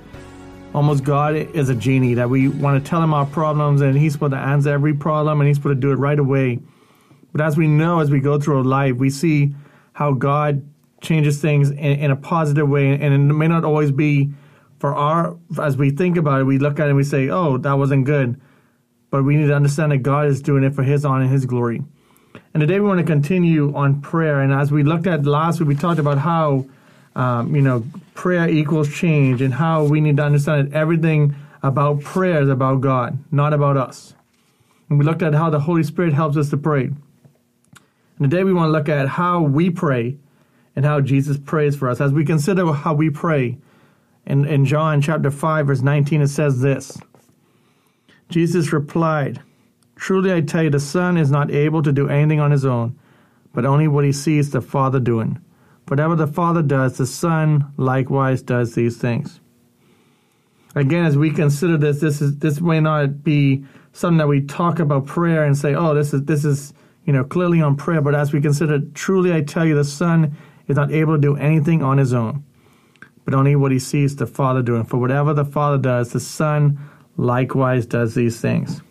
almost 0.73 1.03
God 1.03 1.35
is 1.35 1.69
a 1.69 1.75
genie 1.75 2.13
that 2.13 2.29
we 2.29 2.47
want 2.47 2.83
to 2.83 2.87
tell 2.87 3.01
him 3.01 3.13
our 3.13 3.25
problems 3.25 3.81
and 3.81 3.97
he's 3.97 4.13
supposed 4.13 4.33
to 4.33 4.37
answer 4.37 4.69
every 4.69 4.93
problem 4.93 5.41
and 5.41 5.47
he's 5.47 5.57
supposed 5.57 5.77
to 5.77 5.81
do 5.81 5.91
it 5.91 5.95
right 5.95 6.19
away. 6.19 6.59
But 7.31 7.41
as 7.41 7.57
we 7.57 7.67
know, 7.67 7.99
as 7.99 8.11
we 8.11 8.19
go 8.19 8.39
through 8.39 8.57
our 8.57 8.63
life, 8.63 8.95
we 8.95 9.09
see 9.09 9.55
how 9.93 10.13
God 10.13 10.63
changes 11.01 11.41
things 11.41 11.71
in, 11.71 11.77
in 11.77 12.11
a 12.11 12.15
positive 12.15 12.69
way, 12.69 12.91
and 12.91 13.13
it 13.13 13.17
may 13.17 13.47
not 13.47 13.63
always 13.63 13.91
be 13.91 14.29
for 14.79 14.93
our. 14.95 15.37
As 15.59 15.77
we 15.77 15.89
think 15.89 16.17
about 16.17 16.41
it, 16.41 16.43
we 16.43 16.57
look 16.57 16.79
at 16.79 16.85
it 16.85 16.89
and 16.89 16.97
we 16.97 17.03
say, 17.03 17.29
"Oh, 17.29 17.57
that 17.57 17.73
wasn't 17.73 18.05
good," 18.05 18.39
but 19.09 19.23
we 19.23 19.35
need 19.35 19.47
to 19.47 19.55
understand 19.55 19.91
that 19.91 19.99
God 19.99 20.27
is 20.27 20.41
doing 20.41 20.63
it 20.63 20.73
for 20.73 20.83
His 20.83 21.05
honor 21.05 21.23
and 21.23 21.31
His 21.31 21.45
glory. 21.45 21.83
And 22.53 22.61
today 22.61 22.79
we 22.79 22.87
want 22.87 22.99
to 22.99 23.05
continue 23.05 23.75
on 23.75 24.01
prayer. 24.01 24.41
And 24.41 24.51
as 24.51 24.71
we 24.71 24.83
looked 24.83 25.07
at 25.07 25.25
last 25.25 25.59
week, 25.59 25.69
we 25.69 25.75
talked 25.75 25.99
about 25.99 26.17
how 26.17 26.65
um, 27.15 27.55
you 27.55 27.61
know 27.61 27.83
prayer 28.13 28.49
equals 28.49 28.93
change, 28.93 29.41
and 29.41 29.53
how 29.53 29.83
we 29.83 30.01
need 30.01 30.17
to 30.17 30.23
understand 30.23 30.71
that 30.71 30.77
everything 30.77 31.35
about 31.63 32.01
prayer 32.01 32.41
is 32.41 32.49
about 32.49 32.81
God, 32.81 33.17
not 33.31 33.53
about 33.53 33.77
us. 33.77 34.13
And 34.89 34.99
we 34.99 35.05
looked 35.05 35.21
at 35.21 35.33
how 35.33 35.49
the 35.49 35.59
Holy 35.59 35.83
Spirit 35.83 36.13
helps 36.13 36.37
us 36.37 36.49
to 36.51 36.57
pray. 36.57 36.85
And 36.85 38.31
today 38.31 38.43
we 38.43 38.53
want 38.53 38.67
to 38.67 38.71
look 38.71 38.89
at 38.89 39.07
how 39.07 39.41
we 39.41 39.69
pray 39.69 40.17
and 40.75 40.85
how 40.85 41.01
Jesus 41.01 41.37
prays 41.37 41.75
for 41.75 41.89
us. 41.89 41.99
As 41.99 42.11
we 42.11 42.23
consider 42.23 42.71
how 42.71 42.93
we 42.93 43.09
pray, 43.09 43.57
in, 44.27 44.45
in 44.45 44.65
John 44.65 45.01
chapter 45.01 45.31
5, 45.31 45.67
verse 45.67 45.81
19, 45.81 46.21
it 46.21 46.27
says 46.27 46.61
this 46.61 46.97
Jesus 48.29 48.73
replied, 48.73 49.41
Truly 49.97 50.31
I 50.31 50.41
tell 50.41 50.63
you, 50.63 50.69
the 50.69 50.79
Son 50.79 51.17
is 51.17 51.31
not 51.31 51.51
able 51.51 51.81
to 51.81 51.91
do 51.91 52.07
anything 52.07 52.39
on 52.39 52.51
his 52.51 52.65
own, 52.65 52.95
but 53.51 53.65
only 53.65 53.87
what 53.87 54.05
he 54.05 54.11
sees 54.11 54.51
the 54.51 54.61
Father 54.61 54.99
doing. 54.99 55.39
Whatever 55.87 56.15
the 56.15 56.27
Father 56.27 56.61
does, 56.61 56.97
the 56.97 57.07
Son 57.07 57.65
likewise 57.77 58.43
does 58.43 58.75
these 58.75 58.97
things. 58.97 59.39
Again, 60.75 61.05
as 61.05 61.17
we 61.17 61.31
consider 61.31 61.77
this, 61.77 61.99
this 61.99 62.21
is 62.21 62.37
this 62.37 62.61
may 62.61 62.79
not 62.79 63.23
be 63.23 63.65
something 63.93 64.19
that 64.19 64.27
we 64.27 64.41
talk 64.41 64.77
about 64.79 65.07
prayer 65.07 65.43
and 65.43 65.57
say, 65.57 65.73
"Oh, 65.73 65.95
this 65.95 66.13
is 66.13 66.25
this 66.25 66.45
is 66.45 66.73
you 67.05 67.13
know 67.13 67.23
clearly 67.23 67.59
on 67.61 67.75
prayer." 67.75 68.01
But 68.01 68.13
as 68.13 68.31
we 68.31 68.39
consider, 68.39 68.79
truly, 68.93 69.33
I 69.33 69.41
tell 69.41 69.65
you, 69.65 69.73
the 69.73 69.83
Son 69.83 70.37
is 70.67 70.75
not 70.75 70.91
able 70.91 71.15
to 71.15 71.19
do 71.21 71.35
anything 71.37 71.81
on 71.81 71.97
his 71.97 72.13
own, 72.13 72.43
but 73.25 73.33
only 73.33 73.55
what 73.55 73.71
he 73.71 73.79
sees 73.79 74.15
the 74.15 74.27
Father 74.27 74.61
doing. 74.61 74.83
For 74.83 74.97
whatever 74.97 75.33
the 75.33 75.45
Father 75.45 75.79
does, 75.79 76.11
the 76.11 76.19
Son 76.19 76.77
likewise 77.15 77.87
does 77.87 78.13
these 78.13 78.39
things. 78.39 78.83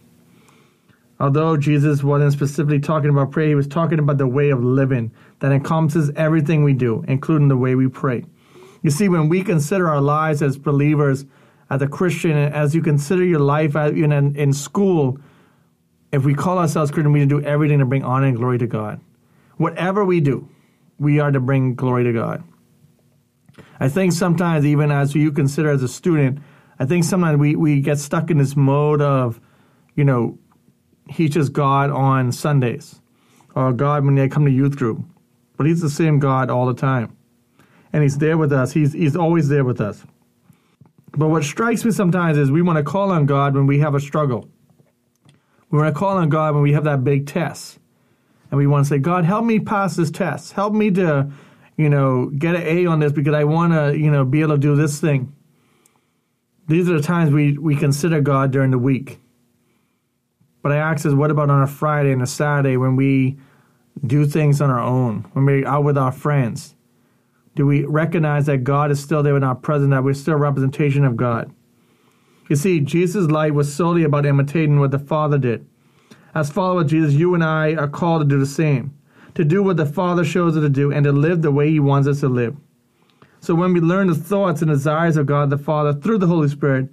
Although 1.18 1.56
Jesus 1.56 2.04
wasn't 2.04 2.32
specifically 2.32 2.80
talking 2.80 3.10
about 3.10 3.30
prayer, 3.30 3.48
he 3.48 3.54
was 3.54 3.66
talking 3.66 3.98
about 3.98 4.18
the 4.18 4.26
way 4.26 4.50
of 4.50 4.62
living 4.62 5.12
that 5.40 5.50
encompasses 5.50 6.10
everything 6.14 6.62
we 6.62 6.74
do, 6.74 7.04
including 7.08 7.48
the 7.48 7.56
way 7.56 7.74
we 7.74 7.88
pray. 7.88 8.24
You 8.82 8.90
see, 8.90 9.08
when 9.08 9.28
we 9.28 9.42
consider 9.42 9.88
our 9.88 10.00
lives 10.00 10.42
as 10.42 10.58
believers, 10.58 11.24
as 11.70 11.82
a 11.82 11.88
Christian, 11.88 12.36
as 12.36 12.74
you 12.74 12.82
consider 12.82 13.24
your 13.24 13.40
life 13.40 13.74
uh, 13.74 13.90
in, 13.92 14.12
in 14.12 14.52
school, 14.52 15.18
if 16.12 16.24
we 16.24 16.34
call 16.34 16.58
ourselves 16.58 16.90
Christian, 16.90 17.12
we 17.12 17.24
do 17.26 17.42
everything 17.42 17.78
to 17.78 17.86
bring 17.86 18.04
honor 18.04 18.26
and 18.26 18.36
glory 18.36 18.58
to 18.58 18.66
God. 18.66 19.00
Whatever 19.56 20.04
we 20.04 20.20
do, 20.20 20.48
we 20.98 21.18
are 21.18 21.30
to 21.30 21.40
bring 21.40 21.74
glory 21.74 22.04
to 22.04 22.12
God. 22.12 22.44
I 23.80 23.88
think 23.88 24.12
sometimes, 24.12 24.64
even 24.64 24.90
as 24.90 25.14
you 25.14 25.32
consider 25.32 25.70
as 25.70 25.82
a 25.82 25.88
student, 25.88 26.40
I 26.78 26.84
think 26.84 27.04
sometimes 27.04 27.38
we, 27.38 27.56
we 27.56 27.80
get 27.80 27.98
stuck 27.98 28.30
in 28.30 28.38
this 28.38 28.54
mode 28.54 29.00
of, 29.00 29.40
you 29.94 30.04
know, 30.04 30.38
he's 31.08 31.30
just 31.30 31.52
God 31.52 31.90
on 31.90 32.32
Sundays 32.32 33.00
or 33.54 33.72
God 33.72 34.04
when 34.04 34.14
they 34.14 34.28
come 34.28 34.44
to 34.44 34.50
youth 34.50 34.76
group. 34.76 35.00
But 35.56 35.66
he's 35.66 35.80
the 35.80 35.90
same 35.90 36.18
God 36.18 36.50
all 36.50 36.66
the 36.66 36.74
time. 36.74 37.16
And 37.92 38.02
he's 38.02 38.18
there 38.18 38.36
with 38.36 38.52
us. 38.52 38.72
He's, 38.72 38.92
he's 38.92 39.16
always 39.16 39.48
there 39.48 39.64
with 39.64 39.80
us. 39.80 40.04
But 41.12 41.28
what 41.28 41.44
strikes 41.44 41.84
me 41.84 41.92
sometimes 41.92 42.36
is 42.36 42.50
we 42.50 42.60
want 42.60 42.76
to 42.76 42.82
call 42.82 43.10
on 43.10 43.24
God 43.24 43.54
when 43.54 43.66
we 43.66 43.78
have 43.78 43.94
a 43.94 44.00
struggle. 44.00 44.48
We 45.70 45.78
want 45.78 45.94
to 45.94 45.98
call 45.98 46.18
on 46.18 46.28
God 46.28 46.54
when 46.54 46.62
we 46.62 46.72
have 46.72 46.84
that 46.84 47.04
big 47.04 47.26
test. 47.26 47.78
And 48.50 48.58
we 48.58 48.66
want 48.66 48.84
to 48.84 48.88
say, 48.88 48.98
God, 48.98 49.24
help 49.24 49.44
me 49.44 49.58
pass 49.58 49.96
this 49.96 50.10
test. 50.10 50.52
Help 50.52 50.74
me 50.74 50.90
to, 50.92 51.30
you 51.76 51.88
know, 51.88 52.26
get 52.26 52.54
an 52.54 52.62
A 52.62 52.86
on 52.86 53.00
this 53.00 53.12
because 53.12 53.34
I 53.34 53.44
want 53.44 53.72
to, 53.72 53.98
you 53.98 54.10
know, 54.10 54.24
be 54.24 54.42
able 54.42 54.54
to 54.54 54.58
do 54.58 54.76
this 54.76 55.00
thing. 55.00 55.32
These 56.68 56.88
are 56.90 56.94
the 56.94 57.02
times 57.02 57.32
we, 57.32 57.56
we 57.56 57.76
consider 57.76 58.20
God 58.20 58.50
during 58.50 58.70
the 58.70 58.78
week. 58.78 59.20
But 60.66 60.72
I 60.72 60.78
ask 60.78 61.06
us, 61.06 61.12
what 61.12 61.30
about 61.30 61.48
on 61.48 61.62
a 61.62 61.66
Friday 61.68 62.10
and 62.10 62.20
a 62.20 62.26
Saturday 62.26 62.76
when 62.76 62.96
we 62.96 63.38
do 64.04 64.26
things 64.26 64.60
on 64.60 64.68
our 64.68 64.80
own, 64.80 65.24
when 65.32 65.44
we're 65.44 65.64
out 65.64 65.84
with 65.84 65.96
our 65.96 66.10
friends? 66.10 66.74
Do 67.54 67.64
we 67.64 67.84
recognize 67.84 68.46
that 68.46 68.64
God 68.64 68.90
is 68.90 69.00
still 69.00 69.22
there 69.22 69.36
in 69.36 69.44
our 69.44 69.54
presence, 69.54 69.92
that 69.92 70.02
we're 70.02 70.14
still 70.14 70.34
a 70.34 70.38
representation 70.38 71.04
of 71.04 71.16
God? 71.16 71.54
You 72.48 72.56
see, 72.56 72.80
Jesus' 72.80 73.30
life 73.30 73.52
was 73.52 73.72
solely 73.72 74.02
about 74.02 74.26
imitating 74.26 74.80
what 74.80 74.90
the 74.90 74.98
Father 74.98 75.38
did. 75.38 75.64
As 76.34 76.50
followers 76.50 76.86
of 76.86 76.90
Jesus, 76.90 77.14
you 77.14 77.32
and 77.34 77.44
I 77.44 77.76
are 77.76 77.86
called 77.86 78.22
to 78.22 78.26
do 78.26 78.40
the 78.40 78.44
same, 78.44 78.92
to 79.36 79.44
do 79.44 79.62
what 79.62 79.76
the 79.76 79.86
Father 79.86 80.24
shows 80.24 80.56
us 80.56 80.64
to 80.64 80.68
do, 80.68 80.90
and 80.90 81.04
to 81.04 81.12
live 81.12 81.42
the 81.42 81.52
way 81.52 81.70
He 81.70 81.78
wants 81.78 82.08
us 82.08 82.18
to 82.22 82.28
live. 82.28 82.56
So 83.38 83.54
when 83.54 83.72
we 83.72 83.78
learn 83.78 84.08
the 84.08 84.16
thoughts 84.16 84.62
and 84.62 84.70
desires 84.72 85.16
of 85.16 85.26
God 85.26 85.48
the 85.48 85.58
Father 85.58 85.92
through 85.92 86.18
the 86.18 86.26
Holy 86.26 86.48
Spirit, 86.48 86.88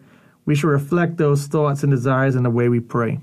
we 0.45 0.53
should 0.53 0.69
reflect 0.69 1.17
those 1.17 1.47
thoughts 1.47 1.81
and 1.81 1.89
desires 1.89 2.35
in 2.35 2.43
the 2.43 2.51
way 2.51 2.69
we 2.69 2.79
pray. 2.79 3.19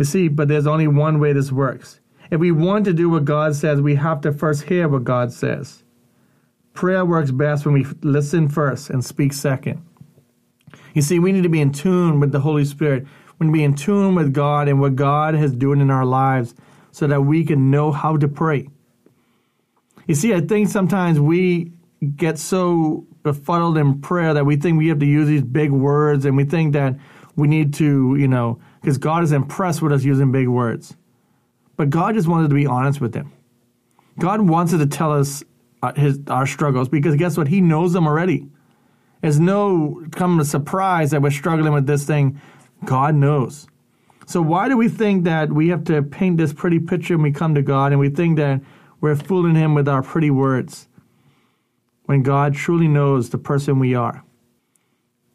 You 0.00 0.06
see, 0.06 0.28
but 0.28 0.48
there's 0.48 0.66
only 0.66 0.88
one 0.88 1.20
way 1.20 1.34
this 1.34 1.52
works. 1.52 2.00
If 2.30 2.40
we 2.40 2.52
want 2.52 2.86
to 2.86 2.94
do 2.94 3.10
what 3.10 3.26
God 3.26 3.54
says, 3.54 3.82
we 3.82 3.96
have 3.96 4.22
to 4.22 4.32
first 4.32 4.62
hear 4.62 4.88
what 4.88 5.04
God 5.04 5.30
says. 5.30 5.84
Prayer 6.72 7.04
works 7.04 7.30
best 7.30 7.66
when 7.66 7.74
we 7.74 7.84
listen 8.00 8.48
first 8.48 8.88
and 8.88 9.04
speak 9.04 9.34
second. 9.34 9.84
You 10.94 11.02
see, 11.02 11.18
we 11.18 11.32
need 11.32 11.42
to 11.42 11.50
be 11.50 11.60
in 11.60 11.70
tune 11.70 12.18
with 12.18 12.32
the 12.32 12.40
Holy 12.40 12.64
Spirit. 12.64 13.06
We 13.38 13.46
need 13.46 13.52
to 13.52 13.58
be 13.58 13.64
in 13.64 13.74
tune 13.74 14.14
with 14.14 14.32
God 14.32 14.68
and 14.68 14.80
what 14.80 14.96
God 14.96 15.34
has 15.34 15.52
doing 15.52 15.82
in 15.82 15.90
our 15.90 16.06
lives 16.06 16.54
so 16.92 17.06
that 17.06 17.20
we 17.20 17.44
can 17.44 17.70
know 17.70 17.92
how 17.92 18.16
to 18.16 18.26
pray. 18.26 18.68
You 20.06 20.14
see, 20.14 20.32
I 20.32 20.40
think 20.40 20.70
sometimes 20.70 21.20
we 21.20 21.72
get 22.16 22.38
so 22.38 23.06
befuddled 23.22 23.76
in 23.76 24.00
prayer 24.00 24.32
that 24.32 24.46
we 24.46 24.56
think 24.56 24.78
we 24.78 24.88
have 24.88 25.00
to 25.00 25.06
use 25.06 25.28
these 25.28 25.42
big 25.42 25.70
words 25.70 26.24
and 26.24 26.38
we 26.38 26.44
think 26.44 26.72
that 26.72 26.96
we 27.36 27.48
need 27.48 27.74
to, 27.74 28.16
you 28.18 28.26
know, 28.26 28.58
because 28.80 28.98
God 28.98 29.22
is 29.22 29.32
impressed 29.32 29.82
with 29.82 29.92
us 29.92 30.04
using 30.04 30.32
big 30.32 30.48
words. 30.48 30.96
But 31.76 31.90
God 31.90 32.14
just 32.14 32.28
wanted 32.28 32.48
to 32.48 32.54
be 32.54 32.66
honest 32.66 33.00
with 33.00 33.14
him. 33.14 33.32
God 34.18 34.42
wanted 34.42 34.78
to 34.78 34.86
tell 34.86 35.12
us 35.12 35.42
uh, 35.82 35.92
his 35.94 36.18
our 36.28 36.46
struggles 36.46 36.88
because 36.88 37.16
guess 37.16 37.36
what? 37.36 37.48
He 37.48 37.60
knows 37.60 37.92
them 37.92 38.06
already. 38.06 38.48
It's 39.22 39.38
no 39.38 40.02
come 40.12 40.40
a 40.40 40.44
surprise 40.44 41.10
that 41.10 41.22
we're 41.22 41.30
struggling 41.30 41.72
with 41.72 41.86
this 41.86 42.04
thing. 42.04 42.40
God 42.84 43.14
knows. 43.14 43.66
So 44.26 44.40
why 44.40 44.68
do 44.68 44.76
we 44.76 44.88
think 44.88 45.24
that 45.24 45.52
we 45.52 45.68
have 45.68 45.84
to 45.84 46.02
paint 46.02 46.36
this 46.36 46.52
pretty 46.52 46.78
picture 46.78 47.16
when 47.16 47.24
we 47.24 47.32
come 47.32 47.54
to 47.54 47.62
God 47.62 47.92
and 47.92 48.00
we 48.00 48.10
think 48.10 48.36
that 48.36 48.60
we're 49.00 49.16
fooling 49.16 49.54
him 49.54 49.74
with 49.74 49.88
our 49.88 50.02
pretty 50.02 50.30
words 50.30 50.86
when 52.04 52.22
God 52.22 52.54
truly 52.54 52.88
knows 52.88 53.30
the 53.30 53.38
person 53.38 53.78
we 53.78 53.94
are? 53.94 54.22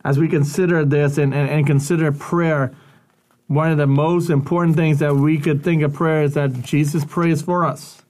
As 0.03 0.19
we 0.19 0.27
consider 0.27 0.85
this 0.85 1.17
and, 1.17 1.33
and, 1.33 1.49
and 1.49 1.67
consider 1.67 2.11
prayer, 2.11 2.75
one 3.47 3.71
of 3.71 3.77
the 3.77 3.87
most 3.87 4.29
important 4.29 4.75
things 4.75 4.99
that 4.99 5.15
we 5.15 5.37
could 5.37 5.63
think 5.63 5.83
of 5.83 5.93
prayer 5.93 6.23
is 6.23 6.33
that 6.33 6.63
Jesus 6.63 7.05
prays 7.05 7.41
for 7.41 7.63
us. 7.63 8.01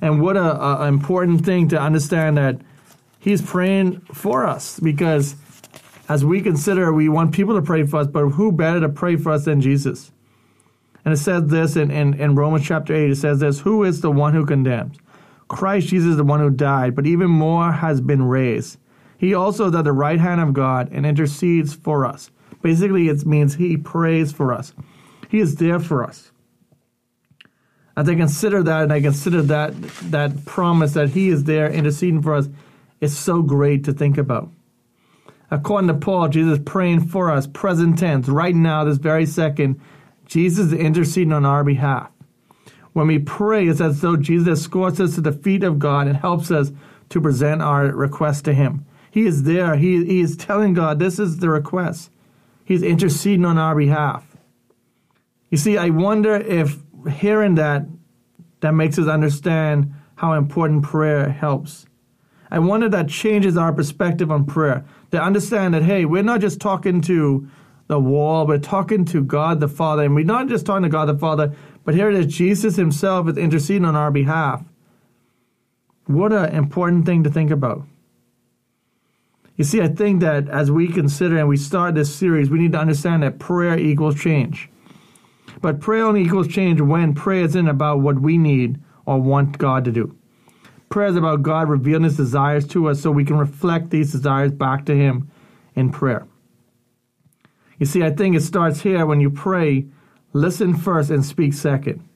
And 0.00 0.20
what 0.20 0.36
a, 0.36 0.62
a 0.62 0.86
important 0.86 1.44
thing 1.44 1.68
to 1.68 1.80
understand 1.80 2.36
that 2.36 2.60
he's 3.18 3.42
praying 3.42 4.00
for 4.12 4.46
us 4.46 4.78
because 4.78 5.34
as 6.08 6.24
we 6.24 6.40
consider 6.40 6.92
we 6.92 7.08
want 7.08 7.32
people 7.32 7.56
to 7.56 7.62
pray 7.62 7.84
for 7.84 8.00
us, 8.00 8.06
but 8.06 8.28
who 8.28 8.52
better 8.52 8.80
to 8.80 8.88
pray 8.88 9.16
for 9.16 9.32
us 9.32 9.44
than 9.44 9.60
Jesus? 9.60 10.12
And 11.04 11.14
it 11.14 11.18
says 11.18 11.46
this 11.46 11.76
in, 11.76 11.90
in, 11.90 12.14
in 12.14 12.34
Romans 12.34 12.66
chapter 12.66 12.94
8, 12.94 13.10
it 13.10 13.16
says 13.16 13.40
this, 13.40 13.60
who 13.60 13.84
is 13.84 14.00
the 14.00 14.10
one 14.10 14.34
who 14.34 14.46
condemns? 14.46 14.96
Christ 15.48 15.88
Jesus 15.88 16.10
is 16.10 16.16
the 16.16 16.24
one 16.24 16.40
who 16.40 16.50
died, 16.50 16.94
but 16.94 17.06
even 17.06 17.30
more 17.30 17.72
has 17.72 18.00
been 18.00 18.22
raised. 18.22 18.78
He 19.18 19.32
also 19.32 19.68
is 19.68 19.74
at 19.74 19.84
the 19.84 19.92
right 19.92 20.20
hand 20.20 20.40
of 20.40 20.52
God 20.52 20.88
and 20.92 21.06
intercedes 21.06 21.74
for 21.74 22.04
us. 22.04 22.30
Basically, 22.62 23.08
it 23.08 23.24
means 23.26 23.54
he 23.54 23.76
prays 23.76 24.32
for 24.32 24.52
us. 24.52 24.72
He 25.28 25.38
is 25.40 25.56
there 25.56 25.80
for 25.80 26.04
us. 26.04 26.30
As 27.96 28.08
I 28.08 28.14
consider 28.14 28.62
that 28.62 28.82
and 28.84 28.92
I 28.92 29.00
consider 29.00 29.42
that 29.42 29.72
that 30.10 30.44
promise 30.44 30.92
that 30.94 31.10
he 31.10 31.28
is 31.28 31.44
there 31.44 31.70
interceding 31.70 32.22
for 32.22 32.34
us, 32.34 32.48
it's 33.00 33.16
so 33.16 33.42
great 33.42 33.84
to 33.84 33.92
think 33.92 34.18
about. 34.18 34.50
According 35.50 35.88
to 35.88 35.94
Paul, 35.94 36.28
Jesus 36.28 36.58
praying 36.64 37.06
for 37.06 37.30
us, 37.30 37.46
present 37.46 37.98
tense, 37.98 38.28
right 38.28 38.54
now, 38.54 38.84
this 38.84 38.98
very 38.98 39.26
second, 39.26 39.80
Jesus 40.26 40.66
is 40.66 40.72
interceding 40.72 41.32
on 41.32 41.46
our 41.46 41.62
behalf. 41.62 42.10
When 42.92 43.06
we 43.06 43.18
pray, 43.18 43.68
it's 43.68 43.80
as 43.80 44.00
though 44.00 44.16
Jesus 44.16 44.60
escorts 44.60 44.98
us 45.00 45.14
to 45.14 45.20
the 45.20 45.32
feet 45.32 45.62
of 45.62 45.78
God 45.78 46.06
and 46.08 46.16
helps 46.16 46.50
us 46.50 46.72
to 47.10 47.20
present 47.20 47.62
our 47.62 47.86
request 47.86 48.44
to 48.46 48.54
Him. 48.54 48.84
He 49.10 49.26
is 49.26 49.44
there. 49.44 49.76
He, 49.76 50.04
he 50.04 50.20
is 50.20 50.36
telling 50.36 50.74
God, 50.74 50.98
this 50.98 51.18
is 51.18 51.38
the 51.38 51.48
request. 51.48 52.10
He's 52.66 52.82
interceding 52.82 53.44
on 53.44 53.58
our 53.58 53.76
behalf. 53.76 54.36
You 55.50 55.56
see, 55.56 55.78
I 55.78 55.90
wonder 55.90 56.34
if 56.34 56.76
hearing 57.08 57.54
that, 57.54 57.86
that 58.60 58.72
makes 58.72 58.98
us 58.98 59.06
understand 59.06 59.94
how 60.16 60.32
important 60.32 60.82
prayer 60.82 61.30
helps. 61.30 61.86
I 62.50 62.58
wonder 62.58 62.88
that 62.88 63.08
changes 63.08 63.56
our 63.56 63.72
perspective 63.72 64.32
on 64.32 64.46
prayer. 64.46 64.84
To 65.12 65.22
understand 65.22 65.74
that, 65.74 65.84
hey, 65.84 66.04
we're 66.04 66.24
not 66.24 66.40
just 66.40 66.60
talking 66.60 67.00
to 67.02 67.48
the 67.86 68.00
wall, 68.00 68.48
we're 68.48 68.58
talking 68.58 69.04
to 69.06 69.22
God 69.22 69.60
the 69.60 69.68
Father. 69.68 70.02
And 70.02 70.16
we're 70.16 70.24
not 70.24 70.48
just 70.48 70.66
talking 70.66 70.82
to 70.82 70.88
God 70.88 71.06
the 71.06 71.16
Father, 71.16 71.54
but 71.84 71.94
here 71.94 72.10
it 72.10 72.16
is 72.16 72.26
Jesus 72.34 72.74
Himself 72.74 73.28
is 73.28 73.36
interceding 73.36 73.84
on 73.84 73.94
our 73.94 74.10
behalf. 74.10 74.64
What 76.06 76.32
an 76.32 76.52
important 76.52 77.06
thing 77.06 77.22
to 77.22 77.30
think 77.30 77.52
about. 77.52 77.84
You 79.56 79.64
see, 79.64 79.80
I 79.80 79.88
think 79.88 80.20
that 80.20 80.48
as 80.48 80.70
we 80.70 80.88
consider 80.88 81.38
and 81.38 81.48
we 81.48 81.56
start 81.56 81.94
this 81.94 82.14
series, 82.14 82.50
we 82.50 82.58
need 82.58 82.72
to 82.72 82.78
understand 82.78 83.22
that 83.22 83.38
prayer 83.38 83.78
equals 83.78 84.20
change. 84.20 84.68
But 85.62 85.80
prayer 85.80 86.04
only 86.04 86.22
equals 86.22 86.48
change 86.48 86.80
when 86.80 87.14
prayer 87.14 87.44
isn't 87.44 87.68
about 87.68 88.00
what 88.00 88.20
we 88.20 88.36
need 88.36 88.78
or 89.06 89.18
want 89.18 89.56
God 89.56 89.84
to 89.86 89.92
do. 89.92 90.16
Prayer 90.90 91.08
is 91.08 91.16
about 91.16 91.42
God 91.42 91.68
revealing 91.68 92.04
His 92.04 92.16
desires 92.16 92.66
to 92.68 92.88
us 92.88 93.00
so 93.00 93.10
we 93.10 93.24
can 93.24 93.38
reflect 93.38 93.90
these 93.90 94.12
desires 94.12 94.52
back 94.52 94.84
to 94.86 94.94
Him 94.94 95.30
in 95.74 95.90
prayer. 95.90 96.26
You 97.78 97.86
see, 97.86 98.02
I 98.02 98.10
think 98.10 98.36
it 98.36 98.42
starts 98.42 98.80
here 98.80 99.04
when 99.06 99.20
you 99.20 99.30
pray, 99.30 99.86
listen 100.32 100.74
first 100.76 101.10
and 101.10 101.24
speak 101.24 101.54
second. 101.54 102.06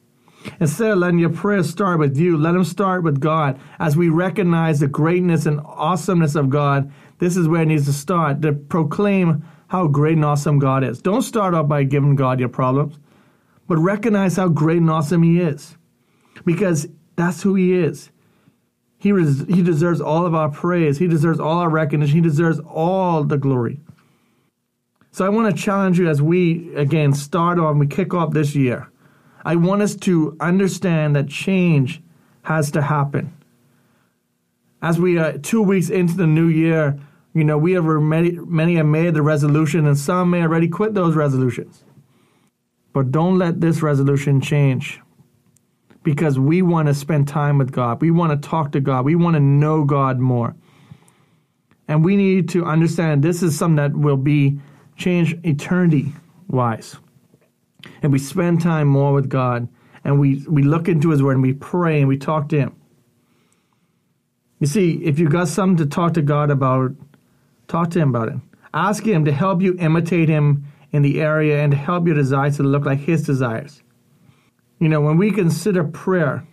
Instead 0.58 0.92
of 0.92 0.98
letting 0.98 1.18
your 1.18 1.30
prayers 1.30 1.68
start 1.68 1.98
with 1.98 2.16
you, 2.16 2.36
let 2.36 2.52
them 2.52 2.64
start 2.64 3.02
with 3.02 3.20
God. 3.20 3.60
As 3.78 3.96
we 3.96 4.08
recognize 4.08 4.80
the 4.80 4.88
greatness 4.88 5.44
and 5.44 5.60
awesomeness 5.64 6.34
of 6.34 6.48
God, 6.48 6.90
this 7.20 7.36
is 7.36 7.46
where 7.46 7.62
it 7.62 7.66
needs 7.66 7.84
to 7.84 7.92
start 7.92 8.42
to 8.42 8.52
proclaim 8.52 9.44
how 9.68 9.86
great 9.86 10.16
and 10.16 10.24
awesome 10.24 10.58
God 10.58 10.82
is. 10.82 11.00
Don't 11.00 11.22
start 11.22 11.54
off 11.54 11.68
by 11.68 11.84
giving 11.84 12.16
God 12.16 12.40
your 12.40 12.48
problems, 12.48 12.98
but 13.68 13.76
recognize 13.76 14.36
how 14.36 14.48
great 14.48 14.78
and 14.78 14.90
awesome 14.90 15.22
He 15.22 15.40
is. 15.40 15.76
Because 16.44 16.88
that's 17.14 17.42
who 17.42 17.54
He 17.54 17.74
is. 17.74 18.10
He, 18.98 19.12
res- 19.12 19.46
he 19.48 19.62
deserves 19.62 20.00
all 20.00 20.26
of 20.26 20.34
our 20.34 20.50
praise. 20.50 20.98
He 20.98 21.06
deserves 21.06 21.40
all 21.40 21.58
our 21.58 21.70
recognition. 21.70 22.16
He 22.16 22.20
deserves 22.20 22.58
all 22.60 23.22
the 23.22 23.38
glory. 23.38 23.80
So 25.12 25.24
I 25.24 25.28
want 25.28 25.54
to 25.54 25.62
challenge 25.62 25.98
you 25.98 26.08
as 26.08 26.20
we, 26.20 26.74
again, 26.74 27.12
start 27.14 27.58
off 27.58 27.76
we 27.76 27.86
kick 27.86 28.12
off 28.14 28.32
this 28.32 28.54
year. 28.54 28.90
I 29.44 29.56
want 29.56 29.82
us 29.82 29.94
to 29.96 30.36
understand 30.40 31.16
that 31.16 31.28
change 31.28 32.02
has 32.42 32.70
to 32.72 32.82
happen. 32.82 33.32
As 34.82 34.98
we 34.98 35.18
are 35.18 35.38
two 35.38 35.62
weeks 35.62 35.90
into 35.90 36.14
the 36.14 36.26
new 36.26 36.48
year, 36.48 36.98
you 37.34 37.44
know, 37.44 37.56
we 37.58 37.72
have 37.72 37.84
many, 37.84 38.32
many 38.32 38.74
have 38.76 38.86
made 38.86 39.14
the 39.14 39.22
resolution 39.22 39.86
and 39.86 39.98
some 39.98 40.30
may 40.30 40.42
already 40.42 40.68
quit 40.68 40.94
those 40.94 41.14
resolutions. 41.14 41.84
But 42.92 43.12
don't 43.12 43.38
let 43.38 43.60
this 43.60 43.82
resolution 43.82 44.40
change 44.40 45.00
because 46.02 46.38
we 46.38 46.62
want 46.62 46.88
to 46.88 46.94
spend 46.94 47.28
time 47.28 47.58
with 47.58 47.70
God. 47.70 48.00
We 48.00 48.10
want 48.10 48.42
to 48.42 48.48
talk 48.48 48.72
to 48.72 48.80
God. 48.80 49.04
We 49.04 49.14
want 49.14 49.34
to 49.34 49.40
know 49.40 49.84
God 49.84 50.18
more. 50.18 50.56
And 51.86 52.04
we 52.04 52.16
need 52.16 52.48
to 52.50 52.64
understand 52.64 53.22
this 53.22 53.42
is 53.42 53.56
something 53.56 53.76
that 53.76 53.96
will 53.96 54.16
be 54.16 54.60
change 54.96 55.36
eternity 55.44 56.12
wise. 56.48 56.96
And 58.02 58.12
we 58.12 58.18
spend 58.18 58.60
time 58.60 58.88
more 58.88 59.12
with 59.12 59.28
God 59.28 59.68
and 60.04 60.18
we, 60.18 60.44
we 60.48 60.62
look 60.62 60.88
into 60.88 61.10
His 61.10 61.22
Word 61.22 61.32
and 61.32 61.42
we 61.42 61.52
pray 61.52 62.00
and 62.00 62.08
we 62.08 62.16
talk 62.16 62.48
to 62.50 62.58
Him. 62.58 62.76
You 64.58 64.66
see, 64.66 65.02
if 65.04 65.18
you 65.18 65.28
got 65.28 65.48
something 65.48 65.78
to 65.78 65.86
talk 65.86 66.14
to 66.14 66.22
God 66.22 66.50
about, 66.50 66.92
talk 67.70 67.90
to 67.90 68.00
Him 68.00 68.10
about 68.10 68.28
it. 68.28 68.36
Ask 68.74 69.04
Him 69.04 69.24
to 69.24 69.32
help 69.32 69.62
you 69.62 69.76
imitate 69.78 70.28
Him 70.28 70.64
in 70.92 71.02
the 71.02 71.20
area 71.20 71.62
and 71.62 71.70
to 71.72 71.78
help 71.78 72.06
your 72.06 72.16
desires 72.16 72.56
to 72.56 72.62
look 72.62 72.84
like 72.84 73.00
His 73.00 73.22
desires. 73.22 73.82
You 74.78 74.88
know, 74.88 75.00
when 75.00 75.18
we 75.18 75.30
consider 75.30 75.84
prayer, 75.84 76.46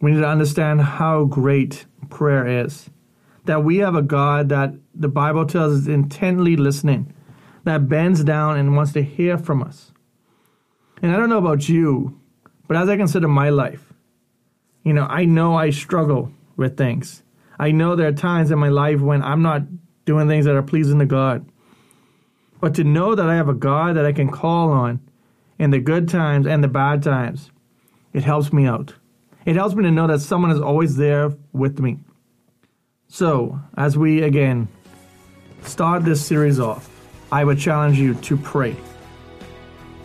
we 0.00 0.12
need 0.12 0.20
to 0.20 0.28
understand 0.28 0.80
how 0.80 1.24
great 1.24 1.86
prayer 2.10 2.46
is. 2.64 2.88
That 3.46 3.64
we 3.64 3.78
have 3.78 3.94
a 3.94 4.02
God 4.02 4.48
that 4.50 4.74
the 4.94 5.08
Bible 5.08 5.44
tells 5.44 5.74
us 5.74 5.80
is 5.80 5.88
intently 5.88 6.56
listening, 6.56 7.12
that 7.64 7.88
bends 7.88 8.22
down 8.24 8.56
and 8.56 8.76
wants 8.76 8.92
to 8.92 9.02
hear 9.02 9.36
from 9.36 9.62
us. 9.62 9.92
And 11.02 11.12
I 11.12 11.16
don't 11.16 11.28
know 11.28 11.38
about 11.38 11.68
you, 11.68 12.18
but 12.68 12.76
as 12.76 12.88
I 12.88 12.96
consider 12.96 13.28
my 13.28 13.50
life, 13.50 13.92
you 14.84 14.92
know, 14.92 15.06
I 15.06 15.24
know 15.24 15.56
I 15.56 15.70
struggle 15.70 16.30
with 16.56 16.76
things. 16.76 17.23
I 17.58 17.70
know 17.70 17.94
there 17.94 18.08
are 18.08 18.12
times 18.12 18.50
in 18.50 18.58
my 18.58 18.68
life 18.68 19.00
when 19.00 19.22
I'm 19.22 19.42
not 19.42 19.62
doing 20.04 20.28
things 20.28 20.44
that 20.44 20.54
are 20.54 20.62
pleasing 20.62 20.98
to 20.98 21.06
God. 21.06 21.46
But 22.60 22.74
to 22.74 22.84
know 22.84 23.14
that 23.14 23.28
I 23.28 23.36
have 23.36 23.48
a 23.48 23.54
God 23.54 23.96
that 23.96 24.06
I 24.06 24.12
can 24.12 24.30
call 24.30 24.70
on 24.70 25.00
in 25.58 25.70
the 25.70 25.78
good 25.78 26.08
times 26.08 26.46
and 26.46 26.64
the 26.64 26.68
bad 26.68 27.02
times, 27.02 27.50
it 28.12 28.24
helps 28.24 28.52
me 28.52 28.66
out. 28.66 28.94
It 29.44 29.56
helps 29.56 29.74
me 29.74 29.84
to 29.84 29.90
know 29.90 30.06
that 30.06 30.20
someone 30.20 30.50
is 30.50 30.60
always 30.60 30.96
there 30.96 31.32
with 31.52 31.78
me. 31.78 31.98
So, 33.08 33.60
as 33.76 33.96
we 33.98 34.22
again 34.22 34.68
start 35.62 36.04
this 36.04 36.24
series 36.24 36.58
off, 36.58 36.90
I 37.30 37.44
would 37.44 37.58
challenge 37.58 37.98
you 37.98 38.14
to 38.14 38.36
pray. 38.36 38.76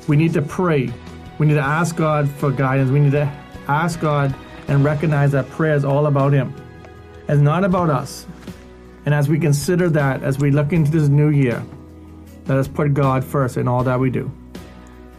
We 0.07 0.17
need 0.17 0.33
to 0.33 0.41
pray. 0.41 0.91
We 1.37 1.47
need 1.47 1.53
to 1.53 1.61
ask 1.61 1.95
God 1.95 2.29
for 2.29 2.51
guidance. 2.51 2.91
We 2.91 2.99
need 2.99 3.11
to 3.13 3.31
ask 3.67 3.99
God 3.99 4.35
and 4.67 4.83
recognize 4.83 5.31
that 5.31 5.49
prayer 5.49 5.75
is 5.75 5.85
all 5.85 6.07
about 6.07 6.33
Him. 6.33 6.53
It's 7.29 7.39
not 7.39 7.63
about 7.63 7.91
us. 7.91 8.25
And 9.05 9.13
as 9.13 9.29
we 9.29 9.37
consider 9.37 9.87
that, 9.91 10.23
as 10.23 10.39
we 10.39 10.49
look 10.49 10.73
into 10.73 10.89
this 10.89 11.09
new 11.09 11.29
year, 11.29 11.63
let 12.47 12.57
us 12.57 12.67
put 12.67 12.95
God 12.95 13.23
first 13.23 13.55
in 13.55 13.67
all 13.67 13.83
that 13.83 13.99
we 13.99 14.09
do. 14.09 14.31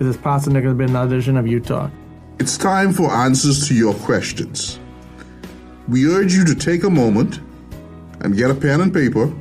This 0.01 0.09
is 0.09 0.17
Pastor 0.17 0.51
Nick 0.51 0.65
has 0.65 0.75
been 0.75 0.91
another 0.91 1.15
edition 1.15 1.37
of 1.37 1.47
Youth 1.47 1.67
Talk. 1.67 1.93
It's 2.41 2.59
time 2.59 2.93
for 2.93 3.09
answers 3.13 3.69
to 3.69 3.75
your 3.75 3.95
questions. 3.95 4.81
We 5.87 6.05
urge 6.07 6.35
you 6.35 6.45
to 6.47 6.55
take 6.57 6.83
a 6.83 6.91
moment 6.91 7.39
and 8.23 8.37
get 8.37 8.51
a 8.51 8.57
pen 8.57 8.81
and 8.81 8.93
paper 8.93 9.33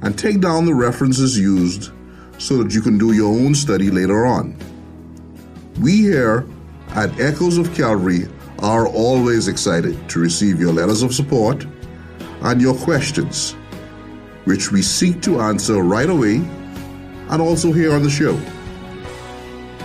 and 0.00 0.18
take 0.18 0.40
down 0.40 0.64
the 0.64 0.74
references 0.74 1.38
used 1.38 1.90
so 2.38 2.62
that 2.62 2.72
you 2.72 2.80
can 2.80 2.96
do 2.96 3.12
your 3.12 3.28
own 3.28 3.54
study 3.54 3.90
later 3.90 4.24
on. 4.24 4.56
We 5.82 5.98
here 5.98 6.46
at 6.94 7.20
Echoes 7.20 7.58
of 7.58 7.74
Calvary 7.74 8.26
are 8.60 8.86
always 8.86 9.48
excited 9.48 10.08
to 10.08 10.18
receive 10.18 10.58
your 10.58 10.72
letters 10.72 11.02
of 11.02 11.14
support 11.14 11.66
and 12.46 12.62
your 12.62 12.74
questions, 12.76 13.52
which 14.44 14.70
we 14.70 14.80
seek 14.80 15.20
to 15.22 15.40
answer 15.40 15.82
right 15.82 16.08
away 16.08 16.36
and 17.28 17.42
also 17.42 17.72
here 17.72 17.92
on 17.92 18.04
the 18.04 18.10
show. 18.10 18.40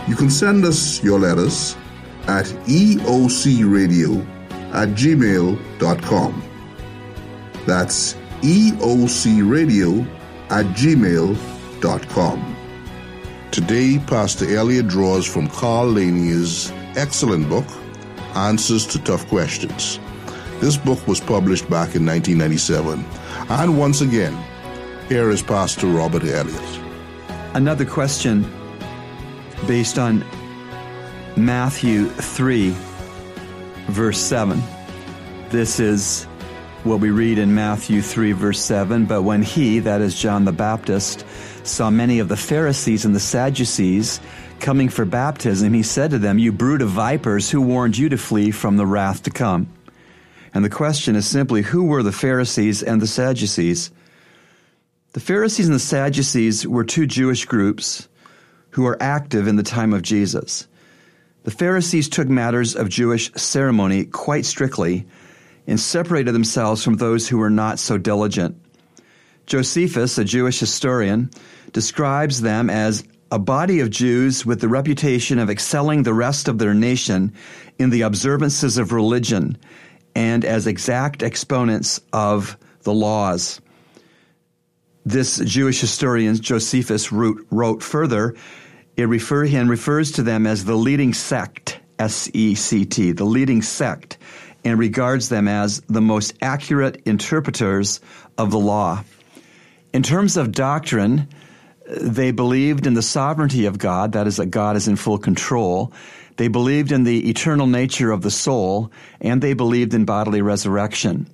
You 0.07 0.15
can 0.15 0.29
send 0.29 0.63
us 0.63 1.03
your 1.03 1.19
letters 1.19 1.75
at 2.27 2.45
eocradio 2.67 4.25
at 4.73 4.89
gmail.com. 4.89 6.43
That's 7.65 8.13
eocradio 8.41 10.05
at 10.51 10.65
gmail.com. 10.75 12.55
Today, 13.51 13.99
Pastor 14.05 14.55
Elliott 14.55 14.87
draws 14.87 15.25
from 15.25 15.47
Carl 15.49 15.87
Laney's 15.87 16.71
excellent 16.95 17.49
book, 17.49 17.65
Answers 18.35 18.85
to 18.87 18.99
Tough 19.03 19.27
Questions. 19.27 19.99
This 20.61 20.77
book 20.77 21.07
was 21.07 21.19
published 21.19 21.67
back 21.71 21.95
in 21.95 22.05
1997. 22.05 23.03
And 23.49 23.79
once 23.79 24.01
again, 24.01 24.37
here 25.09 25.31
is 25.31 25.41
Pastor 25.41 25.87
Robert 25.87 26.23
Elliott. 26.23 26.79
Another 27.55 27.83
question 27.83 28.45
based 29.65 29.97
on 29.97 30.23
Matthew 31.35 32.09
3, 32.09 32.75
verse 33.87 34.19
7. 34.19 34.61
This 35.49 35.79
is 35.79 36.25
what 36.83 36.99
we 36.99 37.09
read 37.09 37.39
in 37.39 37.55
Matthew 37.55 38.03
3, 38.03 38.33
verse 38.33 38.59
7. 38.59 39.07
But 39.07 39.23
when 39.23 39.41
he, 39.41 39.79
that 39.79 39.99
is 39.99 40.13
John 40.13 40.45
the 40.45 40.51
Baptist, 40.51 41.25
saw 41.63 41.89
many 41.89 42.19
of 42.19 42.27
the 42.27 42.37
Pharisees 42.37 43.03
and 43.03 43.15
the 43.15 43.19
Sadducees 43.19 44.21
coming 44.59 44.89
for 44.89 45.05
baptism, 45.05 45.73
he 45.73 45.81
said 45.81 46.11
to 46.11 46.19
them, 46.19 46.37
You 46.37 46.51
brood 46.51 46.83
of 46.83 46.89
vipers, 46.89 47.49
who 47.49 47.61
warned 47.61 47.97
you 47.97 48.09
to 48.09 48.17
flee 48.17 48.51
from 48.51 48.77
the 48.77 48.85
wrath 48.85 49.23
to 49.23 49.31
come? 49.31 49.67
And 50.53 50.65
the 50.65 50.69
question 50.69 51.15
is 51.15 51.25
simply, 51.25 51.61
who 51.61 51.85
were 51.85 52.03
the 52.03 52.11
Pharisees 52.11 52.83
and 52.83 53.01
the 53.01 53.07
Sadducees? 53.07 53.91
The 55.13 55.19
Pharisees 55.19 55.67
and 55.67 55.75
the 55.75 55.79
Sadducees 55.79 56.67
were 56.67 56.83
two 56.83 57.07
Jewish 57.07 57.45
groups 57.45 58.07
who 58.71 58.83
were 58.83 59.01
active 59.01 59.47
in 59.47 59.55
the 59.55 59.63
time 59.63 59.93
of 59.93 60.01
Jesus. 60.01 60.67
The 61.43 61.51
Pharisees 61.51 62.09
took 62.09 62.29
matters 62.29 62.75
of 62.75 62.89
Jewish 62.89 63.31
ceremony 63.33 64.05
quite 64.05 64.45
strictly 64.45 65.07
and 65.67 65.79
separated 65.79 66.33
themselves 66.33 66.83
from 66.83 66.97
those 66.97 67.27
who 67.27 67.37
were 67.37 67.49
not 67.49 67.79
so 67.79 67.97
diligent. 67.97 68.57
Josephus, 69.47 70.17
a 70.17 70.23
Jewish 70.23 70.59
historian, 70.59 71.29
describes 71.73 72.41
them 72.41 72.69
as 72.69 73.03
a 73.31 73.39
body 73.39 73.79
of 73.79 73.89
Jews 73.89 74.45
with 74.45 74.61
the 74.61 74.67
reputation 74.67 75.39
of 75.39 75.49
excelling 75.49 76.03
the 76.03 76.13
rest 76.13 76.47
of 76.47 76.57
their 76.57 76.73
nation 76.73 77.33
in 77.79 77.89
the 77.89 78.01
observances 78.01 78.77
of 78.77 78.91
religion 78.91 79.57
and 80.15 80.45
as 80.45 80.67
exact 80.67 81.23
exponents 81.23 82.01
of 82.11 82.57
the 82.83 82.93
laws. 82.93 83.61
This 85.05 85.39
Jewish 85.39 85.81
historian, 85.81 86.35
Josephus, 86.35 87.11
wrote, 87.11 87.45
wrote 87.49 87.81
further, 87.81 88.35
it 88.97 89.05
refer, 89.05 89.45
he 89.45 89.57
refers 89.57 90.11
to 90.13 90.23
them 90.23 90.45
as 90.45 90.65
the 90.65 90.75
leading 90.75 91.13
sect, 91.13 91.79
S 91.97 92.29
E 92.33 92.55
C 92.55 92.85
T, 92.85 93.11
the 93.11 93.23
leading 93.23 93.61
sect, 93.61 94.17
and 94.63 94.77
regards 94.77 95.29
them 95.29 95.47
as 95.47 95.81
the 95.87 96.01
most 96.01 96.33
accurate 96.41 97.01
interpreters 97.05 97.99
of 98.37 98.51
the 98.51 98.59
law. 98.59 99.03
In 99.93 100.03
terms 100.03 100.37
of 100.37 100.51
doctrine, 100.51 101.27
they 101.87 102.31
believed 102.31 102.85
in 102.85 102.93
the 102.93 103.01
sovereignty 103.01 103.65
of 103.65 103.77
God, 103.77 104.13
that 104.13 104.27
is, 104.27 104.37
that 104.37 104.47
God 104.47 104.75
is 104.75 104.87
in 104.87 104.95
full 104.95 105.17
control. 105.17 105.93
They 106.41 106.47
believed 106.47 106.91
in 106.91 107.03
the 107.03 107.29
eternal 107.29 107.67
nature 107.67 108.09
of 108.09 108.23
the 108.23 108.31
soul, 108.31 108.91
and 109.19 109.43
they 109.43 109.53
believed 109.53 109.93
in 109.93 110.05
bodily 110.05 110.41
resurrection. 110.41 111.27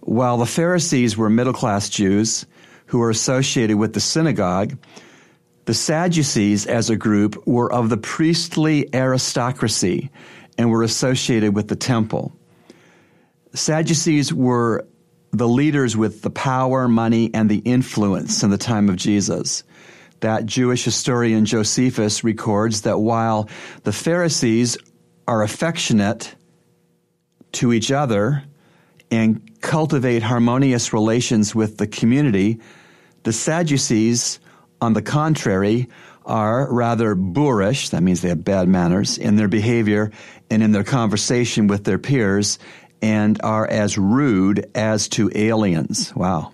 While 0.00 0.38
the 0.38 0.46
Pharisees 0.46 1.16
were 1.16 1.30
middle 1.30 1.52
class 1.52 1.88
Jews 1.88 2.44
who 2.86 2.98
were 2.98 3.10
associated 3.10 3.76
with 3.76 3.92
the 3.92 4.00
synagogue, 4.00 4.76
the 5.66 5.74
Sadducees 5.74 6.66
as 6.66 6.90
a 6.90 6.96
group 6.96 7.40
were 7.46 7.72
of 7.72 7.88
the 7.88 7.96
priestly 7.96 8.92
aristocracy 8.92 10.10
and 10.58 10.72
were 10.72 10.82
associated 10.82 11.54
with 11.54 11.68
the 11.68 11.76
temple. 11.76 12.36
Sadducees 13.54 14.34
were 14.34 14.88
the 15.30 15.46
leaders 15.46 15.96
with 15.96 16.22
the 16.22 16.30
power, 16.30 16.88
money, 16.88 17.30
and 17.32 17.48
the 17.48 17.58
influence 17.58 18.42
in 18.42 18.50
the 18.50 18.58
time 18.58 18.88
of 18.88 18.96
Jesus. 18.96 19.62
That 20.20 20.46
Jewish 20.46 20.84
historian 20.84 21.44
Josephus 21.44 22.24
records 22.24 22.82
that 22.82 22.98
while 22.98 23.48
the 23.84 23.92
Pharisees 23.92 24.78
are 25.28 25.42
affectionate 25.42 26.34
to 27.52 27.72
each 27.72 27.90
other 27.90 28.44
and 29.10 29.60
cultivate 29.60 30.22
harmonious 30.22 30.92
relations 30.92 31.54
with 31.54 31.76
the 31.78 31.86
community, 31.86 32.60
the 33.22 33.32
Sadducees, 33.32 34.40
on 34.80 34.92
the 34.92 35.02
contrary, 35.02 35.88
are 36.24 36.72
rather 36.72 37.14
boorish, 37.14 37.90
that 37.90 38.02
means 38.02 38.20
they 38.20 38.28
have 38.28 38.44
bad 38.44 38.68
manners, 38.68 39.16
in 39.16 39.36
their 39.36 39.48
behavior 39.48 40.10
and 40.50 40.62
in 40.62 40.72
their 40.72 40.84
conversation 40.84 41.66
with 41.66 41.84
their 41.84 41.98
peers 41.98 42.58
and 43.02 43.40
are 43.42 43.66
as 43.66 43.96
rude 43.96 44.70
as 44.74 45.08
to 45.08 45.30
aliens. 45.34 46.14
Wow. 46.14 46.52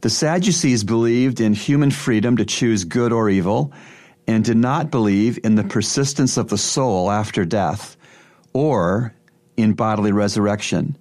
The 0.00 0.10
Sadducees 0.10 0.84
believed 0.84 1.40
in 1.40 1.54
human 1.54 1.90
freedom 1.90 2.36
to 2.36 2.44
choose 2.44 2.84
good 2.84 3.12
or 3.12 3.28
evil 3.28 3.72
and 4.28 4.44
did 4.44 4.56
not 4.56 4.92
believe 4.92 5.40
in 5.42 5.56
the 5.56 5.64
persistence 5.64 6.36
of 6.36 6.48
the 6.48 6.58
soul 6.58 7.10
after 7.10 7.44
death 7.44 7.96
or 8.52 9.12
in 9.56 9.72
bodily 9.72 10.12
resurrection. 10.12 10.96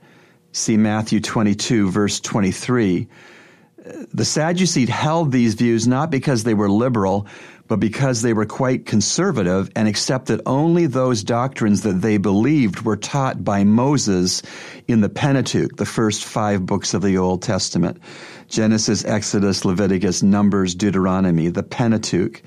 See 0.52 0.78
Matthew 0.78 1.20
22, 1.20 1.92
verse 1.92 2.20
23. 2.20 3.08
The 4.14 4.26
Sadducees 4.26 4.90
held 4.90 5.32
these 5.32 5.54
views 5.54 5.88
not 5.88 6.10
because 6.10 6.44
they 6.44 6.56
were 6.56 6.70
liberal, 6.70 7.28
but 7.68 7.80
because 7.80 8.22
they 8.22 8.34
were 8.34 8.46
quite 8.46 8.86
conservative 8.86 9.70
and 9.76 9.88
accepted 9.88 10.42
only 10.46 10.86
those 10.86 11.24
doctrines 11.24 11.82
that 11.82 12.02
they 12.02 12.18
believed 12.18 12.82
were 12.82 12.98
taught 12.98 13.44
by 13.44 13.64
Moses 13.64 14.42
in 14.88 15.02
the 15.02 15.10
Pentateuch, 15.10 15.76
the 15.76 15.86
first 15.86 16.24
five 16.24 16.66
books 16.66 16.94
of 16.94 17.02
the 17.02 17.18
Old 17.18 17.42
Testament 17.42 18.02
Genesis, 18.48 19.04
Exodus, 19.04 19.66
Leviticus, 19.66 20.24
Numbers, 20.24 20.74
Deuteronomy, 20.76 21.50
the 21.50 21.64
Pentateuch. 21.64 22.42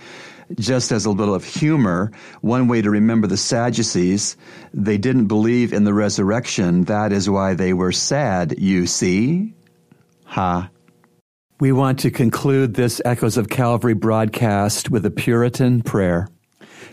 Just 0.58 0.90
as 0.90 1.04
a 1.04 1.10
little 1.10 1.34
of 1.34 1.44
humor, 1.44 2.10
one 2.40 2.66
way 2.66 2.82
to 2.82 2.90
remember 2.90 3.28
the 3.28 3.36
Sadducees, 3.36 4.36
they 4.74 4.98
didn't 4.98 5.26
believe 5.26 5.72
in 5.72 5.84
the 5.84 5.94
resurrection. 5.94 6.84
That 6.84 7.12
is 7.12 7.30
why 7.30 7.54
they 7.54 7.72
were 7.72 7.92
sad, 7.92 8.58
you 8.58 8.86
see. 8.86 9.54
Ha. 10.24 10.70
We 11.60 11.72
want 11.72 11.98
to 12.00 12.10
conclude 12.10 12.72
this 12.72 13.02
Echoes 13.04 13.36
of 13.36 13.50
Calvary 13.50 13.92
broadcast 13.92 14.90
with 14.90 15.04
a 15.04 15.10
Puritan 15.10 15.82
prayer. 15.82 16.26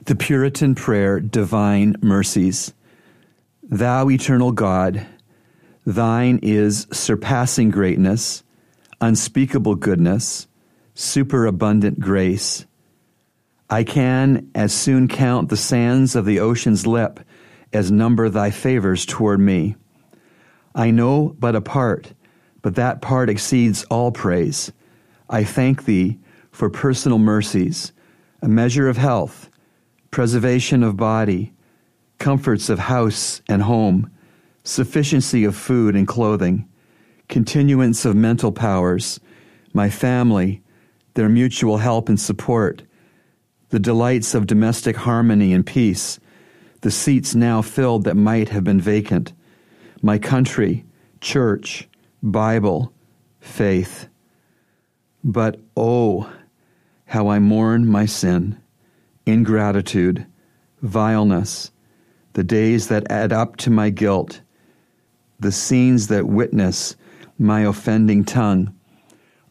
The 0.03 0.15
Puritan 0.15 0.75
prayer, 0.75 1.21
Divine 1.21 1.95
Mercies. 2.01 2.73
Thou, 3.63 4.10
eternal 4.10 4.51
God, 4.51 5.08
thine 5.86 6.41
is 6.43 6.86
surpassing 6.91 7.69
greatness, 7.69 8.43
unspeakable 8.99 9.75
goodness, 9.75 10.47
superabundant 10.95 12.01
grace. 12.01 12.65
I 13.69 13.86
can 13.86 14.51
as 14.53 14.73
soon 14.73 15.08
count 15.08 15.47
the 15.47 15.56
sands 15.56 16.13
of 16.13 16.25
the 16.25 16.41
ocean's 16.41 16.86
lip 16.86 17.21
as 17.71 17.89
number 17.89 18.27
thy 18.27 18.51
favors 18.51 19.06
toward 19.06 19.39
me. 19.39 19.77
I 20.75 20.91
know 20.91 21.38
but 21.39 21.56
a 21.56 21.62
part 21.62 22.12
but 22.62 22.76
that 22.76 23.02
part 23.02 23.30
exceeds 23.30 23.84
all 23.86 24.12
praise. 24.12 24.72
I 25.30 25.43
thank 25.43 25.86
thee 25.86 26.20
for 26.52 26.70
personal 26.70 27.20
mercies, 27.20 27.91
a 28.41 28.48
measure 28.48 28.89
of 28.89 28.98
health, 28.98 29.50
preservation 30.12 30.84
of 30.84 30.98
body, 30.98 31.54
comforts 32.17 32.70
of 32.70 32.80
house 32.80 33.41
and 33.48 33.62
home, 33.62 34.12
sufficiency 34.63 35.43
of 35.43 35.56
food 35.56 35.96
and 35.96 36.08
clothing, 36.08 36.67
continuance 37.30 38.06
of 38.06 38.15
mental 38.15 38.52
powers, 38.52 39.20
my 39.74 39.89
family, 39.89 40.62
their 41.13 41.30
mutual 41.30 41.78
help 41.78 42.10
and 42.10 42.20
support, 42.20 42.84
the 43.70 43.80
delights 43.80 44.34
of 44.34 44.48
domestic 44.48 44.96
harmony 44.96 45.54
and 45.54 45.65
peace, 45.65 46.20
the 46.82 46.91
seats 46.91 47.36
now 47.36 47.62
filled 47.62 48.04
that 48.04 48.15
might 48.15 48.50
have 48.50 48.63
been 48.63 48.80
vacant, 48.80 49.34
my 50.02 50.17
country, 50.17 50.86
church, 51.22 51.88
Bible, 52.23 52.93
faith. 53.39 54.08
But 55.23 55.60
oh, 55.75 56.32
how 57.06 57.27
I 57.30 57.39
mourn 57.39 57.88
my 57.88 58.06
sin, 58.06 58.62
ingratitude, 59.25 60.25
vileness, 60.82 61.71
the 62.34 62.43
days 62.43 62.88
that 62.88 63.12
add 63.12 63.34
up 63.34 63.58
to 63.58 63.69
my 63.69 63.89
guilt, 63.89 64.41
the 65.39 65.51
scenes 65.51 66.08
that 66.08 66.27
witness 66.27 66.95
my 67.39 67.62
offending 67.62 68.23
tongue, 68.23 68.73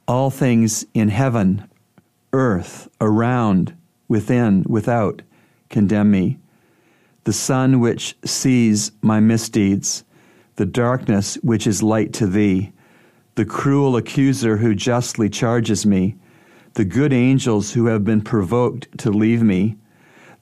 all 0.08 0.30
things 0.30 0.84
in 0.94 1.08
heaven, 1.08 1.68
earth, 2.32 2.88
around, 3.00 3.76
within, 4.08 4.64
without, 4.68 5.22
condemn 5.68 6.10
me. 6.10 6.38
The 7.24 7.32
sun 7.32 7.80
which 7.80 8.16
sees 8.24 8.92
my 9.02 9.20
misdeeds, 9.20 10.04
the 10.56 10.66
darkness 10.66 11.36
which 11.36 11.66
is 11.66 11.82
light 11.82 12.12
to 12.14 12.26
thee, 12.26 12.72
the 13.34 13.44
cruel 13.44 13.96
accuser 13.96 14.56
who 14.56 14.74
justly 14.74 15.28
charges 15.28 15.86
me, 15.86 16.16
the 16.74 16.84
good 16.84 17.12
angels 17.12 17.72
who 17.72 17.86
have 17.86 18.04
been 18.04 18.20
provoked 18.20 18.96
to 18.98 19.10
leave 19.10 19.42
me, 19.42 19.76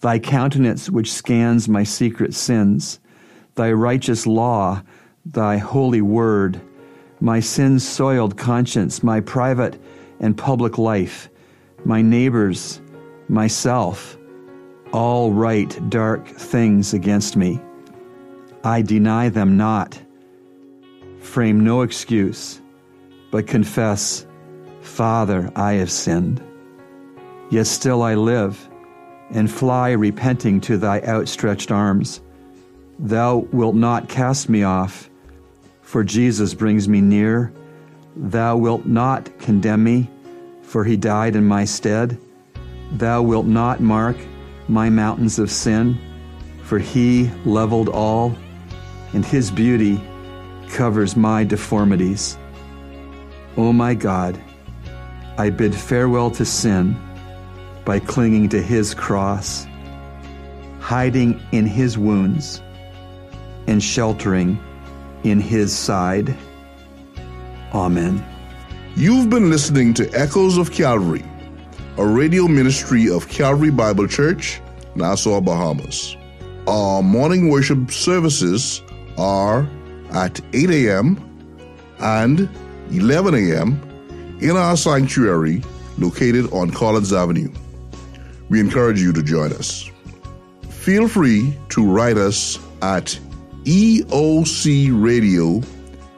thy 0.00 0.18
countenance 0.18 0.88
which 0.88 1.12
scans 1.12 1.68
my 1.68 1.82
secret 1.82 2.34
sins, 2.34 3.00
thy 3.56 3.72
righteous 3.72 4.26
law, 4.26 4.82
thy 5.26 5.56
holy 5.56 6.00
word, 6.00 6.60
my 7.20 7.40
sin 7.40 7.78
soiled 7.78 8.36
conscience, 8.36 9.02
my 9.02 9.20
private 9.20 9.80
and 10.20 10.36
public 10.36 10.78
life, 10.78 11.28
my 11.84 12.02
neighbors, 12.02 12.80
myself 13.28 14.16
all 14.92 15.32
write 15.32 15.90
dark 15.90 16.28
things 16.28 16.94
against 16.94 17.36
me. 17.36 17.60
I 18.62 18.80
deny 18.80 19.28
them 19.28 19.56
not, 19.56 20.00
frame 21.24 21.64
no 21.64 21.82
excuse, 21.82 22.60
but 23.30 23.46
confess, 23.46 24.26
Father, 24.82 25.50
I 25.56 25.74
have 25.74 25.90
sinned. 25.90 26.42
Yet 27.50 27.66
still 27.66 28.02
I 28.02 28.14
live 28.14 28.68
and 29.30 29.50
fly 29.50 29.92
repenting 29.92 30.60
to 30.60 30.76
thy 30.76 31.00
outstretched 31.00 31.70
arms. 31.70 32.20
Thou 32.98 33.38
wilt 33.52 33.74
not 33.74 34.08
cast 34.08 34.48
me 34.48 34.62
off, 34.62 35.10
for 35.82 36.04
Jesus 36.04 36.54
brings 36.54 36.88
me 36.88 37.00
near. 37.00 37.52
Thou 38.16 38.56
wilt 38.56 38.86
not 38.86 39.36
condemn 39.38 39.82
me, 39.82 40.10
for 40.62 40.84
he 40.84 40.96
died 40.96 41.34
in 41.34 41.44
my 41.44 41.64
stead. 41.64 42.18
Thou 42.92 43.22
wilt 43.22 43.46
not 43.46 43.80
mark 43.80 44.16
my 44.68 44.88
mountains 44.90 45.38
of 45.38 45.50
sin, 45.50 45.98
for 46.62 46.78
he 46.78 47.30
leveled 47.44 47.88
all, 47.88 48.36
and 49.12 49.24
his 49.24 49.50
beauty 49.50 50.00
covers 50.74 51.16
my 51.16 51.44
deformities. 51.44 52.36
O 53.56 53.68
oh 53.68 53.72
my 53.72 53.94
God, 53.94 54.42
I 55.38 55.48
bid 55.48 55.72
farewell 55.72 56.32
to 56.32 56.44
sin 56.44 56.96
by 57.84 58.00
clinging 58.00 58.48
to 58.48 58.60
his 58.60 58.92
cross, 58.92 59.68
hiding 60.80 61.40
in 61.52 61.64
his 61.64 61.96
wounds, 61.96 62.60
and 63.68 63.80
sheltering 63.80 64.58
in 65.22 65.40
his 65.40 65.72
side. 65.72 66.36
Amen. 67.72 68.22
You've 68.96 69.30
been 69.30 69.50
listening 69.50 69.94
to 69.94 70.10
Echoes 70.12 70.58
of 70.58 70.72
Calvary, 70.72 71.24
a 71.98 72.04
radio 72.04 72.48
ministry 72.48 73.08
of 73.08 73.28
Calvary 73.28 73.70
Bible 73.70 74.08
Church, 74.08 74.60
Nassau, 74.96 75.40
Bahamas. 75.40 76.16
Our 76.66 77.00
morning 77.00 77.48
worship 77.48 77.92
services 77.92 78.82
are 79.16 79.68
at 80.12 80.40
8 80.52 80.70
a.m. 80.70 81.18
and 81.98 82.48
11 82.90 83.34
a.m. 83.34 84.38
in 84.40 84.56
our 84.56 84.76
sanctuary 84.76 85.62
located 85.98 86.52
on 86.52 86.70
Collins 86.70 87.12
Avenue. 87.12 87.50
We 88.48 88.60
encourage 88.60 89.00
you 89.00 89.12
to 89.12 89.22
join 89.22 89.52
us. 89.52 89.90
Feel 90.68 91.08
free 91.08 91.56
to 91.70 91.90
write 91.90 92.18
us 92.18 92.58
at 92.82 93.18
eocradio 93.64 95.64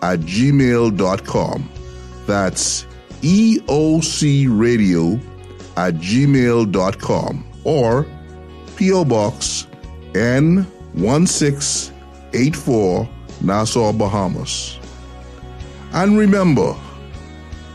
at 0.03 0.19
gmail.com. 0.21 1.71
That's 2.27 2.87
eocradio 3.23 5.21
at 5.77 5.95
gmail.com 5.95 7.45
or 7.65 8.07
P.O. 8.77 9.05
Box 9.05 9.67
N1684 10.13 13.09
Nassau, 13.41 13.93
Bahamas. 13.93 14.79
And 15.93 16.19
remember, 16.19 16.75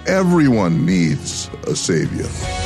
everyone 0.08 0.86
needs 0.86 1.50
a 1.68 1.76
Savior. 1.76 2.61